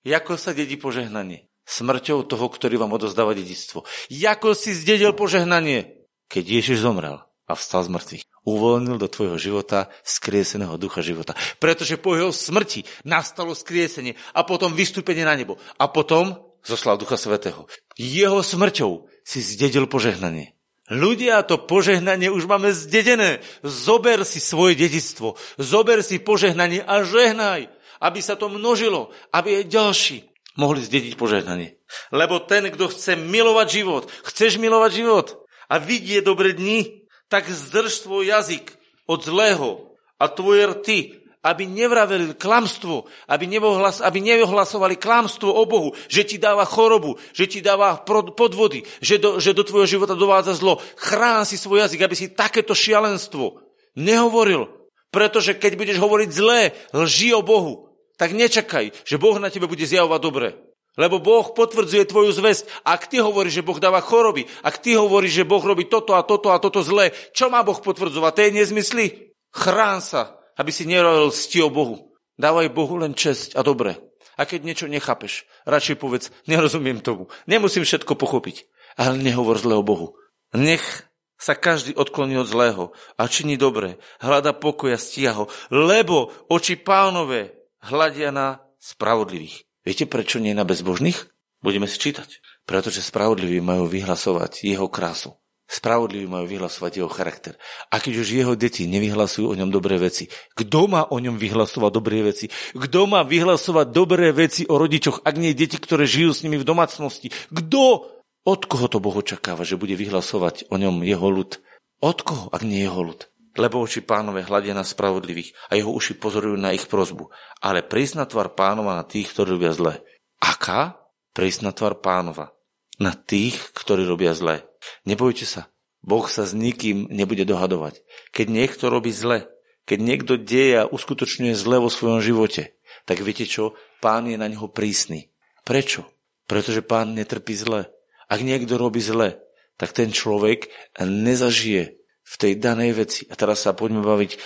[0.03, 1.47] Jako sa dedí požehnanie?
[1.63, 3.87] Smrťou toho, ktorý vám odozdáva dedictvo.
[4.11, 6.03] Jako si zdedil požehnanie?
[6.27, 8.25] Keď Ježiš zomrel a vstal z mŕtvych.
[8.43, 11.39] Uvoľnil do tvojho života skrieseného ducha života.
[11.63, 15.63] Pretože po jeho smrti nastalo skriesenie a potom vystúpenie na nebo.
[15.79, 16.35] A potom
[16.67, 17.71] zoslal Ducha Svetého.
[17.95, 20.59] Jeho smrťou si zdedil požehnanie.
[20.93, 23.41] Ľudia, to požehnanie už máme zdedené.
[23.65, 25.41] Zober si svoje dedictvo.
[25.57, 27.73] Zober si požehnanie a žehnaj.
[28.03, 30.19] aby sa to množilo, aby aj ďalší
[30.59, 31.79] mohli zdediť požehnanie.
[32.11, 35.27] Lebo ten, kto chce milovať život, chceš milovať život
[35.71, 38.75] a vidie dobre dni, tak zdrž svoj jazyk
[39.07, 40.99] od zlého a tvoje rty,
[41.43, 47.51] aby nevraveli klamstvo, aby, nevohlas, aby neohlasovali klamstvo o Bohu, že ti dáva chorobu, že
[47.51, 50.79] ti dáva podvody, že do, že do tvojho života dovádza zlo.
[50.95, 53.59] Chrán si svoj jazyk, aby si takéto šialenstvo
[53.99, 54.71] nehovoril.
[55.13, 59.83] Pretože keď budeš hovoriť zlé, lži o Bohu, tak nečakaj, že Boh na tebe bude
[59.83, 60.49] zjavovať dobre.
[60.95, 62.85] Lebo Boh potvrdzuje tvoju zväzť.
[62.85, 66.23] Ak ty hovoríš, že Boh dáva choroby, ak ty hovoríš, že Boh robí toto a
[66.23, 68.33] toto a toto zlé, čo má Boh potvrdzovať?
[68.37, 69.07] To je nezmysly?
[69.53, 71.97] Chrán sa, aby si nerobil sti o Bohu.
[72.41, 74.01] Dávaj Bohu len česť a dobre.
[74.41, 77.29] A keď niečo nechápeš, radšej povedz, nerozumiem tomu.
[77.45, 78.65] Nemusím všetko pochopiť.
[78.97, 80.17] Ale nehovor zle o Bohu.
[80.57, 82.85] Nech sa každý odkloní od zlého
[83.19, 83.99] a činí dobre.
[84.23, 85.45] Hľada pokoja, stíha ho.
[85.69, 89.67] Lebo oči pánové hľadia na spravodlivých.
[89.83, 91.19] Viete, prečo nie na bezbožných?
[91.59, 92.39] Budeme si čítať.
[92.63, 95.35] Pretože spravodliví majú vyhlasovať jeho krásu.
[95.73, 97.57] Spravodliví majú vyhlasovať jeho charakter.
[97.89, 101.91] A keď už jeho deti nevyhlasujú o ňom dobré veci, kto má o ňom vyhlasovať
[101.97, 102.53] dobré veci?
[102.77, 106.69] Kto má vyhlasovať dobré veci o rodičoch, ak nie deti, ktoré žijú s nimi v
[106.69, 107.33] domácnosti?
[107.49, 108.05] Kto?
[108.45, 111.57] Od koho to Boh očakáva, že bude vyhlasovať o ňom jeho ľud?
[112.05, 113.33] Od koho, ak nie jeho ľud?
[113.57, 117.33] Lebo oči pánové hľadia na spravodlivých a jeho uši pozorujú na ich prozbu.
[117.65, 120.05] Ale prísna tvar pánova na tých, ktorí robia zle.
[120.37, 121.01] Aká?
[121.33, 122.53] Prísna tvar pánova.
[123.01, 124.69] Na tých, ktorí robia zle.
[125.07, 128.03] Nebojte sa, Boh sa s nikým nebude dohadovať.
[128.35, 129.47] Keď niekto robí zle,
[129.87, 132.75] keď niekto deje a uskutočňuje zle vo svojom živote,
[133.07, 133.75] tak viete čo?
[134.03, 135.31] Pán je na neho prísny.
[135.63, 136.07] Prečo?
[136.51, 137.91] Pretože pán netrpí zle.
[138.27, 139.39] Ak niekto robí zle,
[139.79, 143.23] tak ten človek nezažije v tej danej veci.
[143.31, 144.41] A teraz sa poďme baviť eh,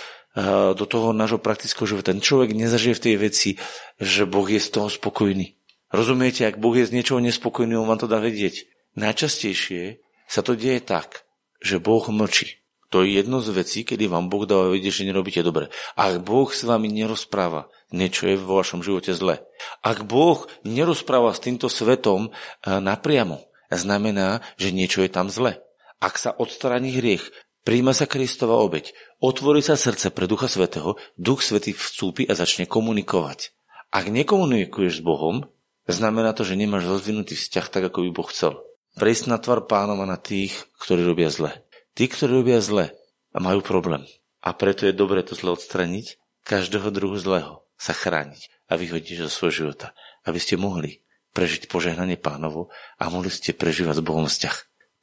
[0.77, 2.13] do toho nášho praktického života.
[2.13, 3.49] Ten človek nezažije v tej veci,
[3.97, 5.57] že Boh je z toho spokojný.
[5.89, 8.67] Rozumiete, ak Boh je z niečoho nespokojný, on vám to dá vedieť.
[8.99, 11.25] Najčastejšie sa to deje tak,
[11.63, 12.61] že Boh mlčí.
[12.87, 15.67] To je jedno z vecí, kedy vám Boh dáva vedieť, že nerobíte dobre.
[15.99, 19.43] Ak Boh s vami nerozpráva, niečo je vo vašom živote zle.
[19.83, 22.31] Ak Boh nerozpráva s týmto svetom e,
[22.63, 25.59] napriamo, znamená, že niečo je tam zle.
[25.99, 27.27] Ak sa odstráni hriech,
[27.67, 32.71] príjma sa Kristova obeď, otvorí sa srdce pre Ducha Svetého, Duch Svetý vstúpi a začne
[32.71, 33.51] komunikovať.
[33.91, 35.43] Ak nekomunikuješ s Bohom,
[35.91, 38.66] znamená to, že nemáš rozvinutý vzťah tak, ako by Boh chcel.
[38.97, 41.53] Prísť na tvar pánova na tých, ktorí robia zle.
[41.93, 42.97] Tí, ktorí robia zle
[43.29, 44.01] a majú problém.
[44.41, 49.29] A preto je dobré to zle odstraniť, každého druhu zlého sa chrániť a vyhodiť zo
[49.29, 49.93] svojho života,
[50.25, 51.05] aby ste mohli
[51.37, 54.55] prežiť požehnanie pánovo a mohli ste prežívať s Bohom vzťah.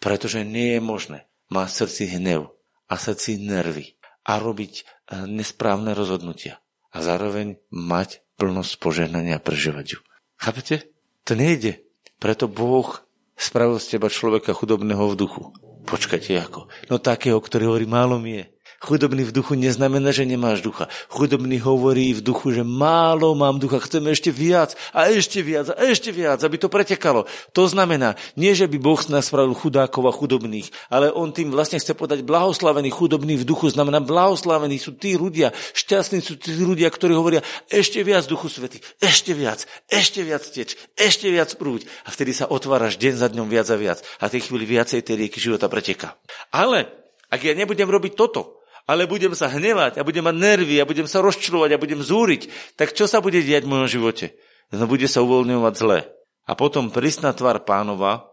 [0.02, 1.18] Pretože nie je možné
[1.54, 2.50] mať srdci hnev
[2.90, 3.94] a srdci nervy
[4.26, 4.84] a robiť eh,
[5.30, 6.58] nesprávne rozhodnutia
[6.90, 10.00] a zároveň mať plnosť požehnania a prežívať ju.
[10.34, 10.90] Chápete?
[11.30, 11.78] To nejde.
[12.18, 13.03] Preto Boh
[13.34, 15.42] Spravil z teba človeka chudobného v duchu.
[15.84, 16.70] Počkajte ako?
[16.88, 18.53] No takého, ktorý hovorí, málo mi je.
[18.84, 20.92] Chudobný v duchu neznamená, že nemáš ducha.
[21.08, 25.88] Chudobný hovorí v duchu, že málo mám ducha, chceme ešte viac a ešte viac a
[25.88, 27.24] ešte viac, aby to pretekalo.
[27.56, 31.80] To znamená, nie že by Boh nás spravil chudákov a chudobných, ale on tým vlastne
[31.80, 33.72] chce podať blahoslavený chudobný v duchu.
[33.72, 37.40] Znamená, blahoslavení sú tí ľudia, šťastní sú tí ľudia, ktorí hovoria
[37.72, 41.88] ešte viac duchu svety, ešte viac, ešte viac teč, ešte viac prúď.
[42.04, 44.04] A vtedy sa otváraš deň za dňom viac a viac.
[44.20, 46.20] A tej chvíli viacej tej rieky života preteká.
[46.52, 46.92] Ale
[47.32, 51.08] ak ja nebudem robiť toto, ale budem sa hnevať a budem mať nervy a budem
[51.08, 54.36] sa rozčulovať a budem zúriť, tak čo sa bude diať v mojom živote?
[54.72, 55.98] No bude sa uvoľňovať zle.
[56.44, 58.28] A potom prísna tvár pánova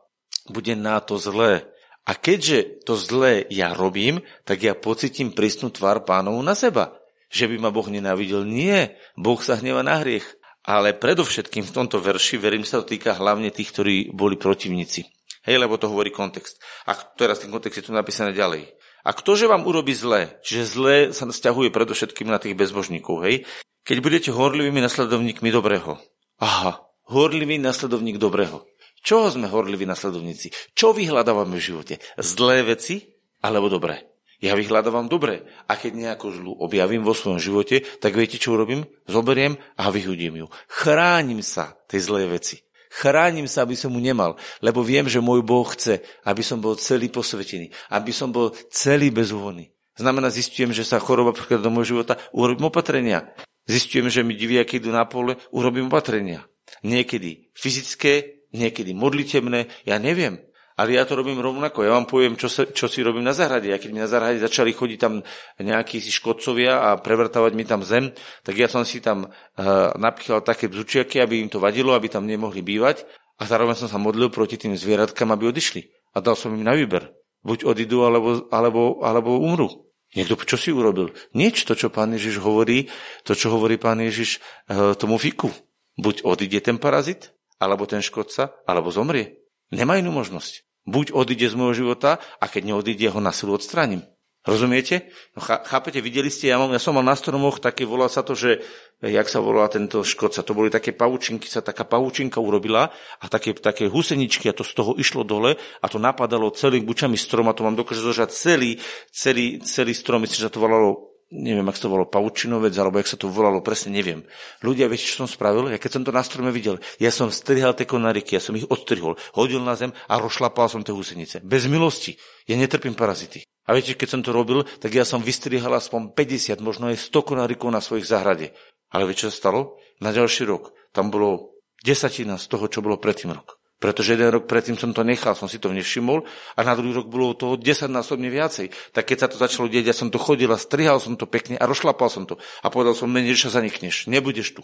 [0.51, 1.63] bude na to zlé.
[2.03, 6.97] A keďže to zlé ja robím, tak ja pocitím prísnu tvár pánovu na seba.
[7.31, 8.43] Že by ma Boh nenávidel?
[8.43, 8.99] Nie.
[9.15, 10.25] Boh sa hneva na hriech.
[10.61, 15.07] Ale predovšetkým v tomto verši, verím sa to týka hlavne tých, ktorí boli protivníci.
[15.41, 16.61] Hej, lebo to hovorí kontext.
[16.85, 18.69] A teraz ten kontext je tu napísané ďalej.
[19.01, 23.35] A ktože vám urobí zle, čiže zle sa stiahuje predovšetkým na tých bezbožníkov, hej?
[23.81, 25.97] Keď budete horlivými nasledovníkmi dobrého.
[26.37, 28.61] Aha, horlivý nasledovník dobrého.
[29.01, 30.53] Čoho sme horliví nasledovníci?
[30.77, 31.93] Čo vyhľadávame v živote?
[32.21, 33.09] Zlé veci
[33.41, 34.05] alebo dobré?
[34.41, 35.45] Ja vyhľadávam dobre.
[35.69, 38.89] A keď nejakú zlu objavím vo svojom živote, tak viete, čo urobím?
[39.05, 40.47] Zoberiem a vyhudím ju.
[40.65, 42.65] Chránim sa tej zlé veci.
[42.91, 46.75] Chránim sa, aby som mu nemal, lebo viem, že môj Boh chce, aby som bol
[46.75, 49.71] celý posvetený, aby som bol celý bezúhonný.
[49.95, 53.31] Znamená, zistujem, že sa choroba prichádza do môjho života, urobím opatrenia.
[53.63, 56.43] Zistujem, že mi diviaky idú na pole, urobím opatrenia.
[56.83, 60.43] Niekedy fyzické, niekedy modlitebné, ja neviem.
[60.81, 61.85] Ale ja to robím rovnako.
[61.85, 63.69] Ja vám poviem, čo, sa, čo si robím na zahrade.
[63.69, 65.21] A keď mi na zahrade začali chodiť tam
[65.61, 68.09] nejakí si škodcovia a prevrtávať mi tam zem,
[68.41, 72.25] tak ja som si tam uh, napíchal také bzučiaky, aby im to vadilo, aby tam
[72.25, 73.05] nemohli bývať.
[73.37, 75.85] A zároveň som sa modlil proti tým zvieratkám, aby odišli.
[76.17, 77.13] A dal som im na výber.
[77.45, 79.85] Buď odídu, alebo, alebo, alebo umru.
[80.17, 81.13] Niekto čo si urobil?
[81.37, 82.89] Nič, to, čo pán Ježiš hovorí,
[83.21, 85.53] to, čo hovorí pán Ježiš uh, tomu fiku.
[86.01, 89.37] Buď odíde ten parazit, alebo ten škodca, alebo zomrie.
[89.69, 90.70] Nemá inú možnosť.
[90.89, 94.01] Buď odíde z môjho života a keď neodíde, ho na silu odstránim.
[94.41, 95.13] Rozumiete?
[95.37, 98.33] No, chápete, videli ste, ja, mám, ja som mal na stromoch také, volá sa to,
[98.33, 98.65] že,
[98.97, 102.89] jak sa volá tento škodca, to boli také pavučinky, sa taká pavučinka urobila
[103.21, 107.21] a také, také huseničky a to z toho išlo dole a to napadalo celým bučami
[107.21, 108.81] strom a to vám dokáže zožať celý,
[109.13, 113.17] celý, celý strom, myslím, že to volalo neviem, ak to volalo paučinovec, alebo jak sa
[113.17, 114.27] to volalo, presne neviem.
[114.59, 115.71] Ľudia, viete, čo som spravil?
[115.71, 118.67] Ja keď som to na strome videl, ja som strihal tie konáriky, ja som ich
[118.67, 121.39] odstrihol, hodil na zem a rozšlapal som tie husenice.
[121.39, 122.19] Bez milosti.
[122.45, 123.47] Ja netrpím parazity.
[123.63, 127.23] A viete, keď som to robil, tak ja som vystrihal aspoň 50, možno aj 100
[127.23, 128.51] konárikov na svojich záhrade.
[128.91, 129.79] Ale viete, čo sa stalo?
[130.03, 133.60] Na ďalší rok tam bolo desatina z toho, čo bolo predtým rok.
[133.81, 136.21] Pretože jeden rok predtým som to nechal, som si to nevšimol
[136.53, 138.93] a na druhý rok bolo toho desaťnásobne viacej.
[138.93, 141.57] Tak keď sa to začalo deť, ja som to chodil a strihal som to pekne
[141.57, 142.37] a rozšlapal som to.
[142.61, 144.61] A povedal som, menej, že zanikneš, nebudeš tu.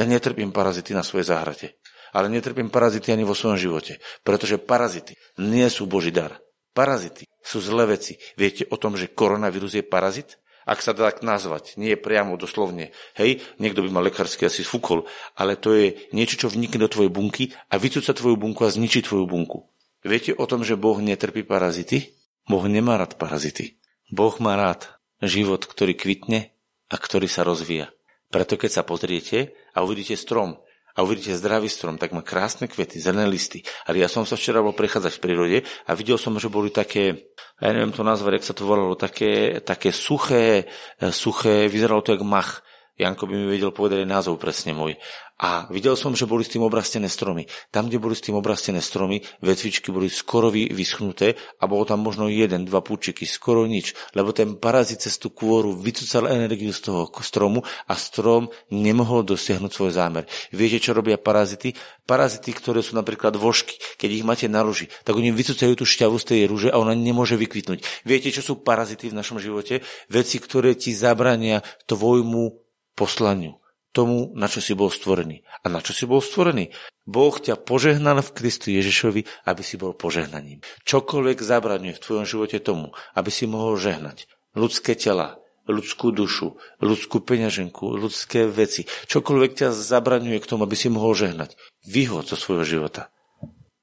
[0.00, 1.76] Ja netrpím parazity na svojej záhrade.
[2.16, 4.00] Ale netrpím parazity ani vo svojom živote.
[4.24, 5.12] Pretože parazity
[5.44, 6.40] nie sú Boží dar.
[6.72, 8.16] Parazity sú zlé veci.
[8.40, 10.40] Viete o tom, že koronavírus je parazit?
[10.68, 11.80] Ak sa dá tak nazvať.
[11.80, 12.92] Nie priamo doslovne.
[13.16, 17.08] Hej, niekto by mal lekársky asi sfúkol, ale to je niečo, čo vnikne do tvojej
[17.08, 19.64] bunky a vycúca tvoju bunku a zničí tvoju bunku.
[20.04, 22.12] Viete o tom, že Boh netrpí parazity?
[22.44, 23.80] Boh nemá rád parazity.
[24.12, 24.86] Boh má rád
[25.24, 26.52] život, ktorý kvitne
[26.92, 27.88] a ktorý sa rozvíja.
[28.28, 30.60] Preto keď sa pozriete a uvidíte strom,
[30.98, 33.62] a uvidíte zdravý strom, tak má krásne kvety, zelené listy.
[33.86, 37.30] Ale ja som sa včera bol prechádzať v prírode a videl som, že boli také,
[37.62, 40.66] ja neviem to nazvať, jak sa to volalo, také, také suché,
[41.14, 42.66] suché, vyzeralo to jak mach.
[42.98, 44.98] Janko by mi vedel povedať názov presne môj.
[45.38, 47.46] A videl som, že boli s tým obrastené stromy.
[47.70, 52.26] Tam, kde boli s tým obrastené stromy, vetvičky boli skoro vyschnuté a bolo tam možno
[52.26, 57.06] jeden, dva púčiky, skoro nič, lebo ten parazit cez tú kôru vycúcal energiu z toho
[57.22, 60.26] stromu a strom nemohol dosiahnuť svoj zámer.
[60.50, 61.70] Viete, čo robia parazity?
[62.02, 66.18] Parazity, ktoré sú napríklad vožky, keď ich máte na ruži, tak oni vycúcajú tú šťavu
[66.18, 68.02] z tej rúže a ona nemôže vykvitnúť.
[68.02, 69.86] Viete, čo sú parazity v našom živote?
[70.10, 72.67] Veci, ktoré ti zabrania tvojmu
[72.98, 73.62] poslaniu
[73.94, 75.46] tomu, na čo si bol stvorený.
[75.62, 76.74] A na čo si bol stvorený?
[77.08, 80.60] Boh ťa požehnal v Kristu Ježišovi, aby si bol požehnaním.
[80.84, 87.24] Čokoľvek zabraňuje v tvojom živote tomu, aby si mohol žehnať ľudské tela, ľudskú dušu, ľudskú
[87.24, 88.84] peňaženku, ľudské veci.
[89.08, 91.56] Čokoľvek ťa zabraňuje k tomu, aby si mohol žehnať.
[91.88, 93.08] Vyhod zo svojho života.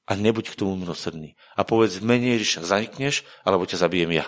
[0.06, 1.34] A nebuď k tomu milosrdný.
[1.58, 4.26] A povedz, menej Ježiša zanikneš, alebo ťa zabijem ja.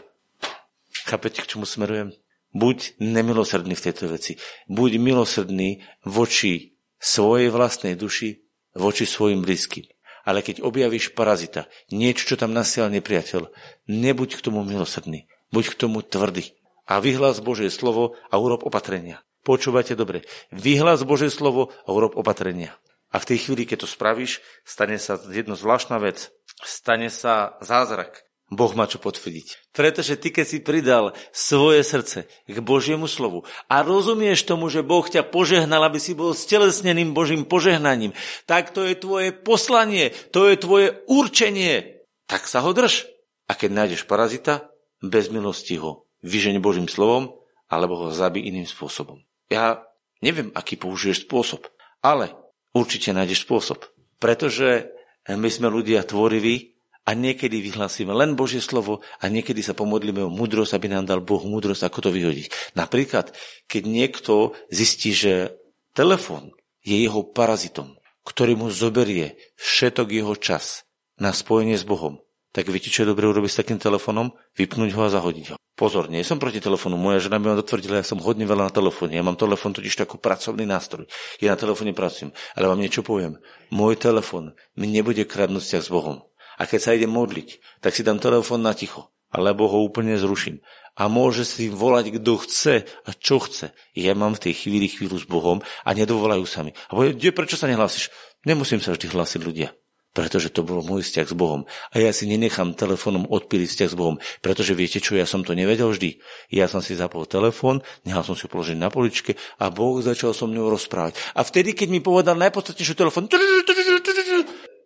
[1.05, 2.17] Chápete, k čomu smerujem?
[2.55, 4.39] Buď nemilosrdný v tejto veci.
[4.71, 8.43] Buď milosrdný voči svojej vlastnej duši,
[8.77, 9.87] voči svojim blízkym.
[10.27, 13.47] Ale keď objavíš parazita, niečo, čo tam nasial nepriateľ,
[13.87, 15.31] nebuď k tomu milosrdný.
[15.55, 16.51] Buď k tomu tvrdý.
[16.83, 19.23] A vyhlás Božie slovo a urob opatrenia.
[19.47, 20.27] Počúvajte dobre.
[20.51, 22.75] Vyhlás Božie slovo a urob opatrenia.
[23.07, 26.27] A v tej chvíli, keď to spravíš, stane sa jedno zvláštna vec.
[26.59, 28.26] Stane sa zázrak.
[28.47, 29.75] Boh má čo potvrdiť.
[29.75, 35.03] Pretože ty, keď si pridal svoje srdce k Božiemu slovu a rozumieš tomu, že Boh
[35.03, 38.15] ťa požehnal, aby si bol stelesneným Božím požehnaním,
[38.47, 41.99] tak to je tvoje poslanie, to je tvoje určenie.
[42.23, 43.11] Tak sa ho drž.
[43.47, 44.71] A keď nájdeš parazita,
[45.03, 47.35] bez milosti ho vyžeň Božím slovom,
[47.67, 49.27] alebo ho zabí iným spôsobom.
[49.51, 49.83] Ja
[50.23, 51.67] neviem, aký použiješ spôsob,
[51.99, 52.31] ale
[52.71, 53.83] určite nájdeš spôsob.
[54.23, 54.87] Pretože
[55.27, 56.76] my sme ľudia tvoriví
[57.07, 61.23] a niekedy vyhlásime len Božie slovo a niekedy sa pomodlíme o múdrosť, aby nám dal
[61.23, 62.75] Boh múdrosť, ako to vyhodiť.
[62.75, 63.31] Napríklad,
[63.71, 65.55] keď niekto zistí, že
[65.95, 66.51] telefon
[66.83, 67.95] je jeho parazitom,
[68.27, 70.83] ktorý mu zoberie všetok jeho čas
[71.15, 72.19] na spojenie s Bohom,
[72.51, 74.33] tak viete, čo je dobre urobiť s takým telefónom?
[74.57, 75.55] Vypnúť ho a zahodiť ho.
[75.77, 76.97] Pozor, nie som proti telefónu.
[76.97, 79.13] Moja žena mi ma dotvrdila, ja som hodne veľa na telefóne.
[79.13, 81.05] Ja mám telefón totiž ako pracovný nástroj.
[81.37, 82.33] Ja na telefóne pracujem.
[82.57, 83.37] Ale vám niečo poviem.
[83.69, 86.26] Môj telefón mi nebude kradnúť s Bohom.
[86.57, 90.59] A keď sa idem modliť, tak si dám telefón na ticho, alebo ho úplne zruším.
[90.97, 93.69] A môže si volať, kto chce a čo chce.
[93.93, 96.73] Ja mám v tej chvíli chvíľu s Bohom a nedovolajú sa mi.
[96.89, 98.09] A povie, prečo sa nehlásiš?
[98.49, 99.69] Nemusím sa vždy hlásiť ľudia.
[100.17, 101.69] Pretože to bol môj vzťah s Bohom.
[101.93, 104.17] A ja si nenechám telefónom odpíliť vzťah s Bohom.
[104.41, 106.17] Pretože viete čo, ja som to nevedel vždy.
[106.49, 110.49] Ja som si zapol telefón, nechal som si položiť na poličke a Boh začal so
[110.49, 111.21] mnou rozprávať.
[111.37, 113.29] A vtedy, keď mi povedal najpodstatnejšiu telefón,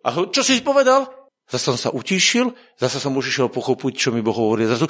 [0.04, 1.21] a čo si povedal?
[1.50, 4.66] Zase som sa utíšil, zase som už išiel pochopiť, čo mi Boh hovorí.
[4.66, 4.86] Zase...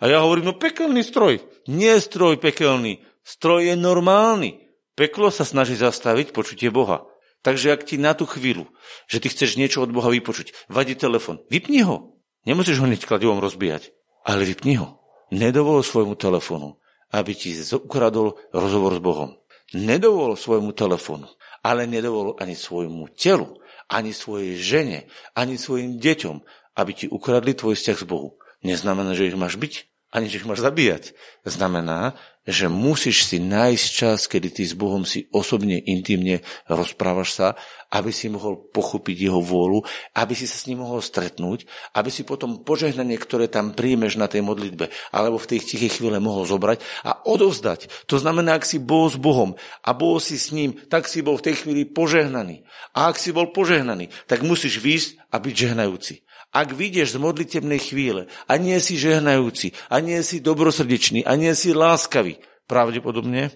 [0.00, 1.44] A ja hovorím, no pekelný stroj.
[1.68, 3.04] Nie stroj pekelný.
[3.20, 4.64] Stroj je normálny.
[4.96, 7.04] Peklo sa snaží zastaviť počutie Boha.
[7.40, 8.68] Takže ak ti na tú chvíľu,
[9.08, 12.20] že ty chceš niečo od Boha vypočuť, vadí telefon, vypni ho.
[12.44, 13.92] Nemusíš ho hneď kladivom rozbíjať,
[14.28, 15.00] ale vypni ho.
[15.32, 16.80] Nedovol svojmu telefónu,
[17.12, 19.30] aby ti ukradol rozhovor s Bohom.
[19.72, 21.32] Nedovol svojmu telefónu,
[21.64, 23.56] ale nedovol ani svojmu telu,
[23.90, 24.98] ani svojej žene,
[25.34, 26.36] ani svojim deťom,
[26.78, 28.38] aby ti ukradli tvoj vzťah s Bohu.
[28.62, 31.14] Neznamená, že ich máš byť, ani že ich máš zabíjať.
[31.46, 37.48] Znamená, že musíš si nájsť čas, kedy ty s Bohom si osobne, intimne rozprávaš sa,
[37.92, 39.86] aby si mohol pochopiť jeho vôľu,
[40.16, 44.26] aby si sa s ním mohol stretnúť, aby si potom požehnanie, ktoré tam príjmeš na
[44.26, 48.08] tej modlitbe, alebo v tej tichej chvíle mohol zobrať a odovzdať.
[48.10, 49.54] To znamená, ak si bol s Bohom
[49.84, 52.64] a bol si s ním, tak si bol v tej chvíli požehnaný.
[52.96, 56.14] A ak si bol požehnaný, tak musíš výjsť a byť žehnajúci.
[56.50, 61.54] Ak vidieš z modlitebnej chvíle a nie si žehnajúci, a nie si dobrosrdečný, a nie
[61.54, 63.54] si láskavý, pravdepodobne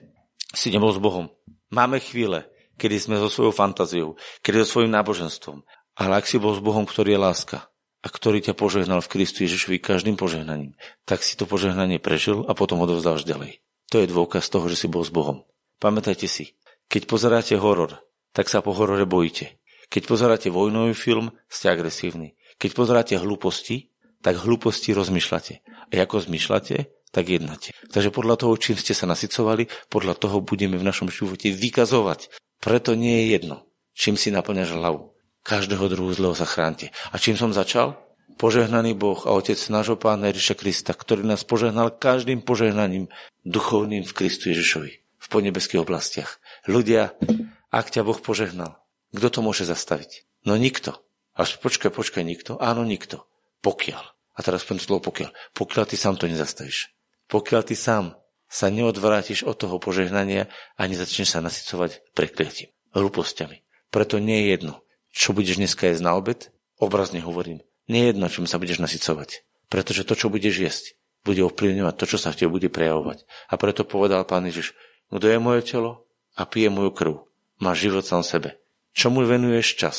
[0.54, 1.26] si nebol s Bohom.
[1.74, 2.46] Máme chvíle,
[2.78, 4.14] kedy sme so svojou fantáziou,
[4.46, 5.66] kedy so svojím náboženstvom.
[5.98, 7.58] Ale ak si bol s Bohom, ktorý je láska
[8.02, 12.54] a ktorý ťa požehnal v Kristu Ježišovi každým požehnaním, tak si to požehnanie prežil a
[12.54, 13.58] potom odovzdáš ďalej.
[13.90, 15.42] To je dôkaz toho, že si bol s Bohom.
[15.82, 16.54] Pamätajte si,
[16.86, 18.02] keď pozeráte horor,
[18.34, 19.58] tak sa po horore bojíte.
[19.90, 22.34] Keď pozeráte vojnový film, ste agresívni.
[22.58, 23.94] Keď pozeráte hlúposti,
[24.24, 25.54] tak hlúposti rozmýšľate.
[25.90, 27.70] A ako zmýšľate, tak jednáte.
[27.92, 32.32] Takže podľa toho, čím ste sa nasycovali, podľa toho budeme v našom živote vykazovať.
[32.58, 33.56] Preto nie je jedno,
[33.94, 35.14] čím si naplňaš hlavu.
[35.44, 36.88] Každého druhu zlého sa chránte.
[37.12, 38.00] A čím som začal?
[38.40, 43.12] Požehnaný Boh a Otec nášho Pána Ježiša Krista, ktorý nás požehnal každým požehnaním
[43.46, 46.42] duchovným v Kristu Ježišovi v ponebeských oblastiach.
[46.66, 47.14] Ľudia,
[47.70, 48.80] ak ťa Boh požehnal,
[49.14, 50.26] kto to môže zastaviť?
[50.48, 50.98] No nikto.
[51.34, 52.56] Až počkaj, počkaj, nikto?
[52.62, 53.26] Áno, nikto.
[53.60, 54.04] Pokiaľ.
[54.34, 55.30] A teraz poviem slovo pokiaľ.
[55.54, 56.94] Pokiaľ ty sám to nezastavíš.
[57.30, 58.18] Pokiaľ ty sám
[58.50, 60.46] sa neodvrátiš od toho požehnania
[60.78, 63.66] a nezačneš sa nasycovať prekliatím, hlúpostiami.
[63.90, 64.74] Preto nie je jedno,
[65.10, 67.62] čo budeš dneska jesť na obed, obrazne hovorím.
[67.90, 69.42] Nie je jedno, čím sa budeš nasycovať.
[69.70, 70.84] Pretože to, čo budeš jesť,
[71.24, 73.26] bude ovplyvňovať to, čo sa v tebe bude prejavovať.
[73.48, 74.76] A preto povedal pán Ježiš,
[75.08, 76.06] kto je moje telo
[76.36, 77.14] a pije moju krv,
[77.58, 78.60] má život sám sebe.
[78.94, 79.98] Čomu venuješ čas?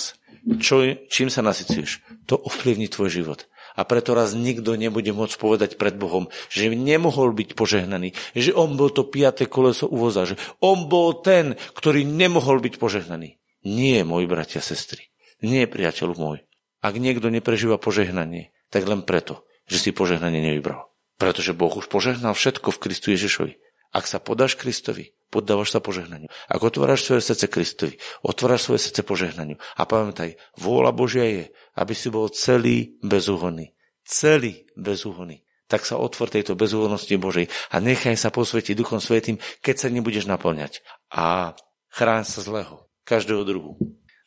[0.61, 3.39] Čo, čím sa nasycuješ, to ovplyvní tvoj život.
[3.75, 8.79] A preto raz nikto nebude môcť povedať pred Bohom, že nemohol byť požehnaný, že on
[8.79, 13.35] bol to piaté koleso uvoza, že on bol ten, ktorý nemohol byť požehnaný.
[13.67, 15.11] Nie, môj bratia, sestry.
[15.43, 16.39] Nie, priateľ môj.
[16.79, 20.87] Ak niekto neprežíva požehnanie, tak len preto, že si požehnanie nevybral.
[21.17, 23.64] Pretože Boh už požehnal všetko v Kristu Ježišovi.
[23.95, 26.27] Ak sa podáš Kristovi, poddávaš sa požehnaniu.
[26.51, 27.95] Ak otváraš svoje srdce Kristovi,
[28.27, 29.55] otváraš svoje srdce požehnaniu.
[29.79, 31.43] A pamätaj, vôľa Božia je,
[31.79, 33.71] aby si bol celý bezúhonný.
[34.03, 35.47] Celý bezúhonný.
[35.71, 40.27] Tak sa otvor tejto bezúhonnosti Božej a nechaj sa posvetiť Duchom Svetým, keď sa nebudeš
[40.27, 40.83] naplňať.
[41.15, 41.55] A
[41.87, 43.79] chráň sa zlého, každého druhu.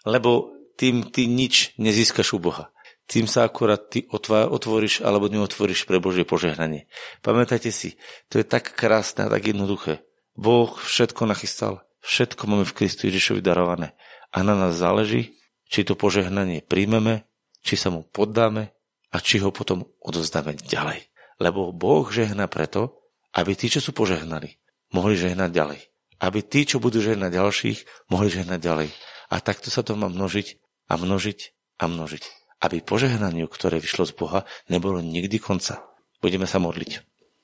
[0.08, 2.72] Lebo tým ty nič nezískaš u Boha.
[3.08, 6.92] Tým sa akurát ty otvoríš alebo neotvoríš pre Božie požehnanie.
[7.24, 7.96] Pamätajte si,
[8.28, 10.04] to je tak krásne a tak jednoduché.
[10.36, 11.80] Boh všetko nachystal.
[12.04, 13.96] Všetko máme v Kristu Ježišovi darované.
[14.28, 15.40] A na nás záleží,
[15.72, 17.24] či to požehnanie príjmeme,
[17.64, 18.76] či sa mu poddáme
[19.08, 21.08] a či ho potom odozdáme ďalej.
[21.40, 23.00] Lebo Boh žehná preto,
[23.32, 24.60] aby tí, čo sú požehnali,
[24.92, 25.80] mohli žehnať ďalej.
[26.20, 27.78] Aby tí, čo budú žehnať ďalších,
[28.12, 28.88] mohli žehnať ďalej.
[29.32, 30.60] A takto sa to má množiť
[30.92, 31.38] a množiť
[31.80, 32.24] a množiť.
[32.58, 35.82] Aby požehnaniu, ktoré vyšlo z Boha, nebolo nikdy konca.
[36.18, 37.17] Budeme sa modliť.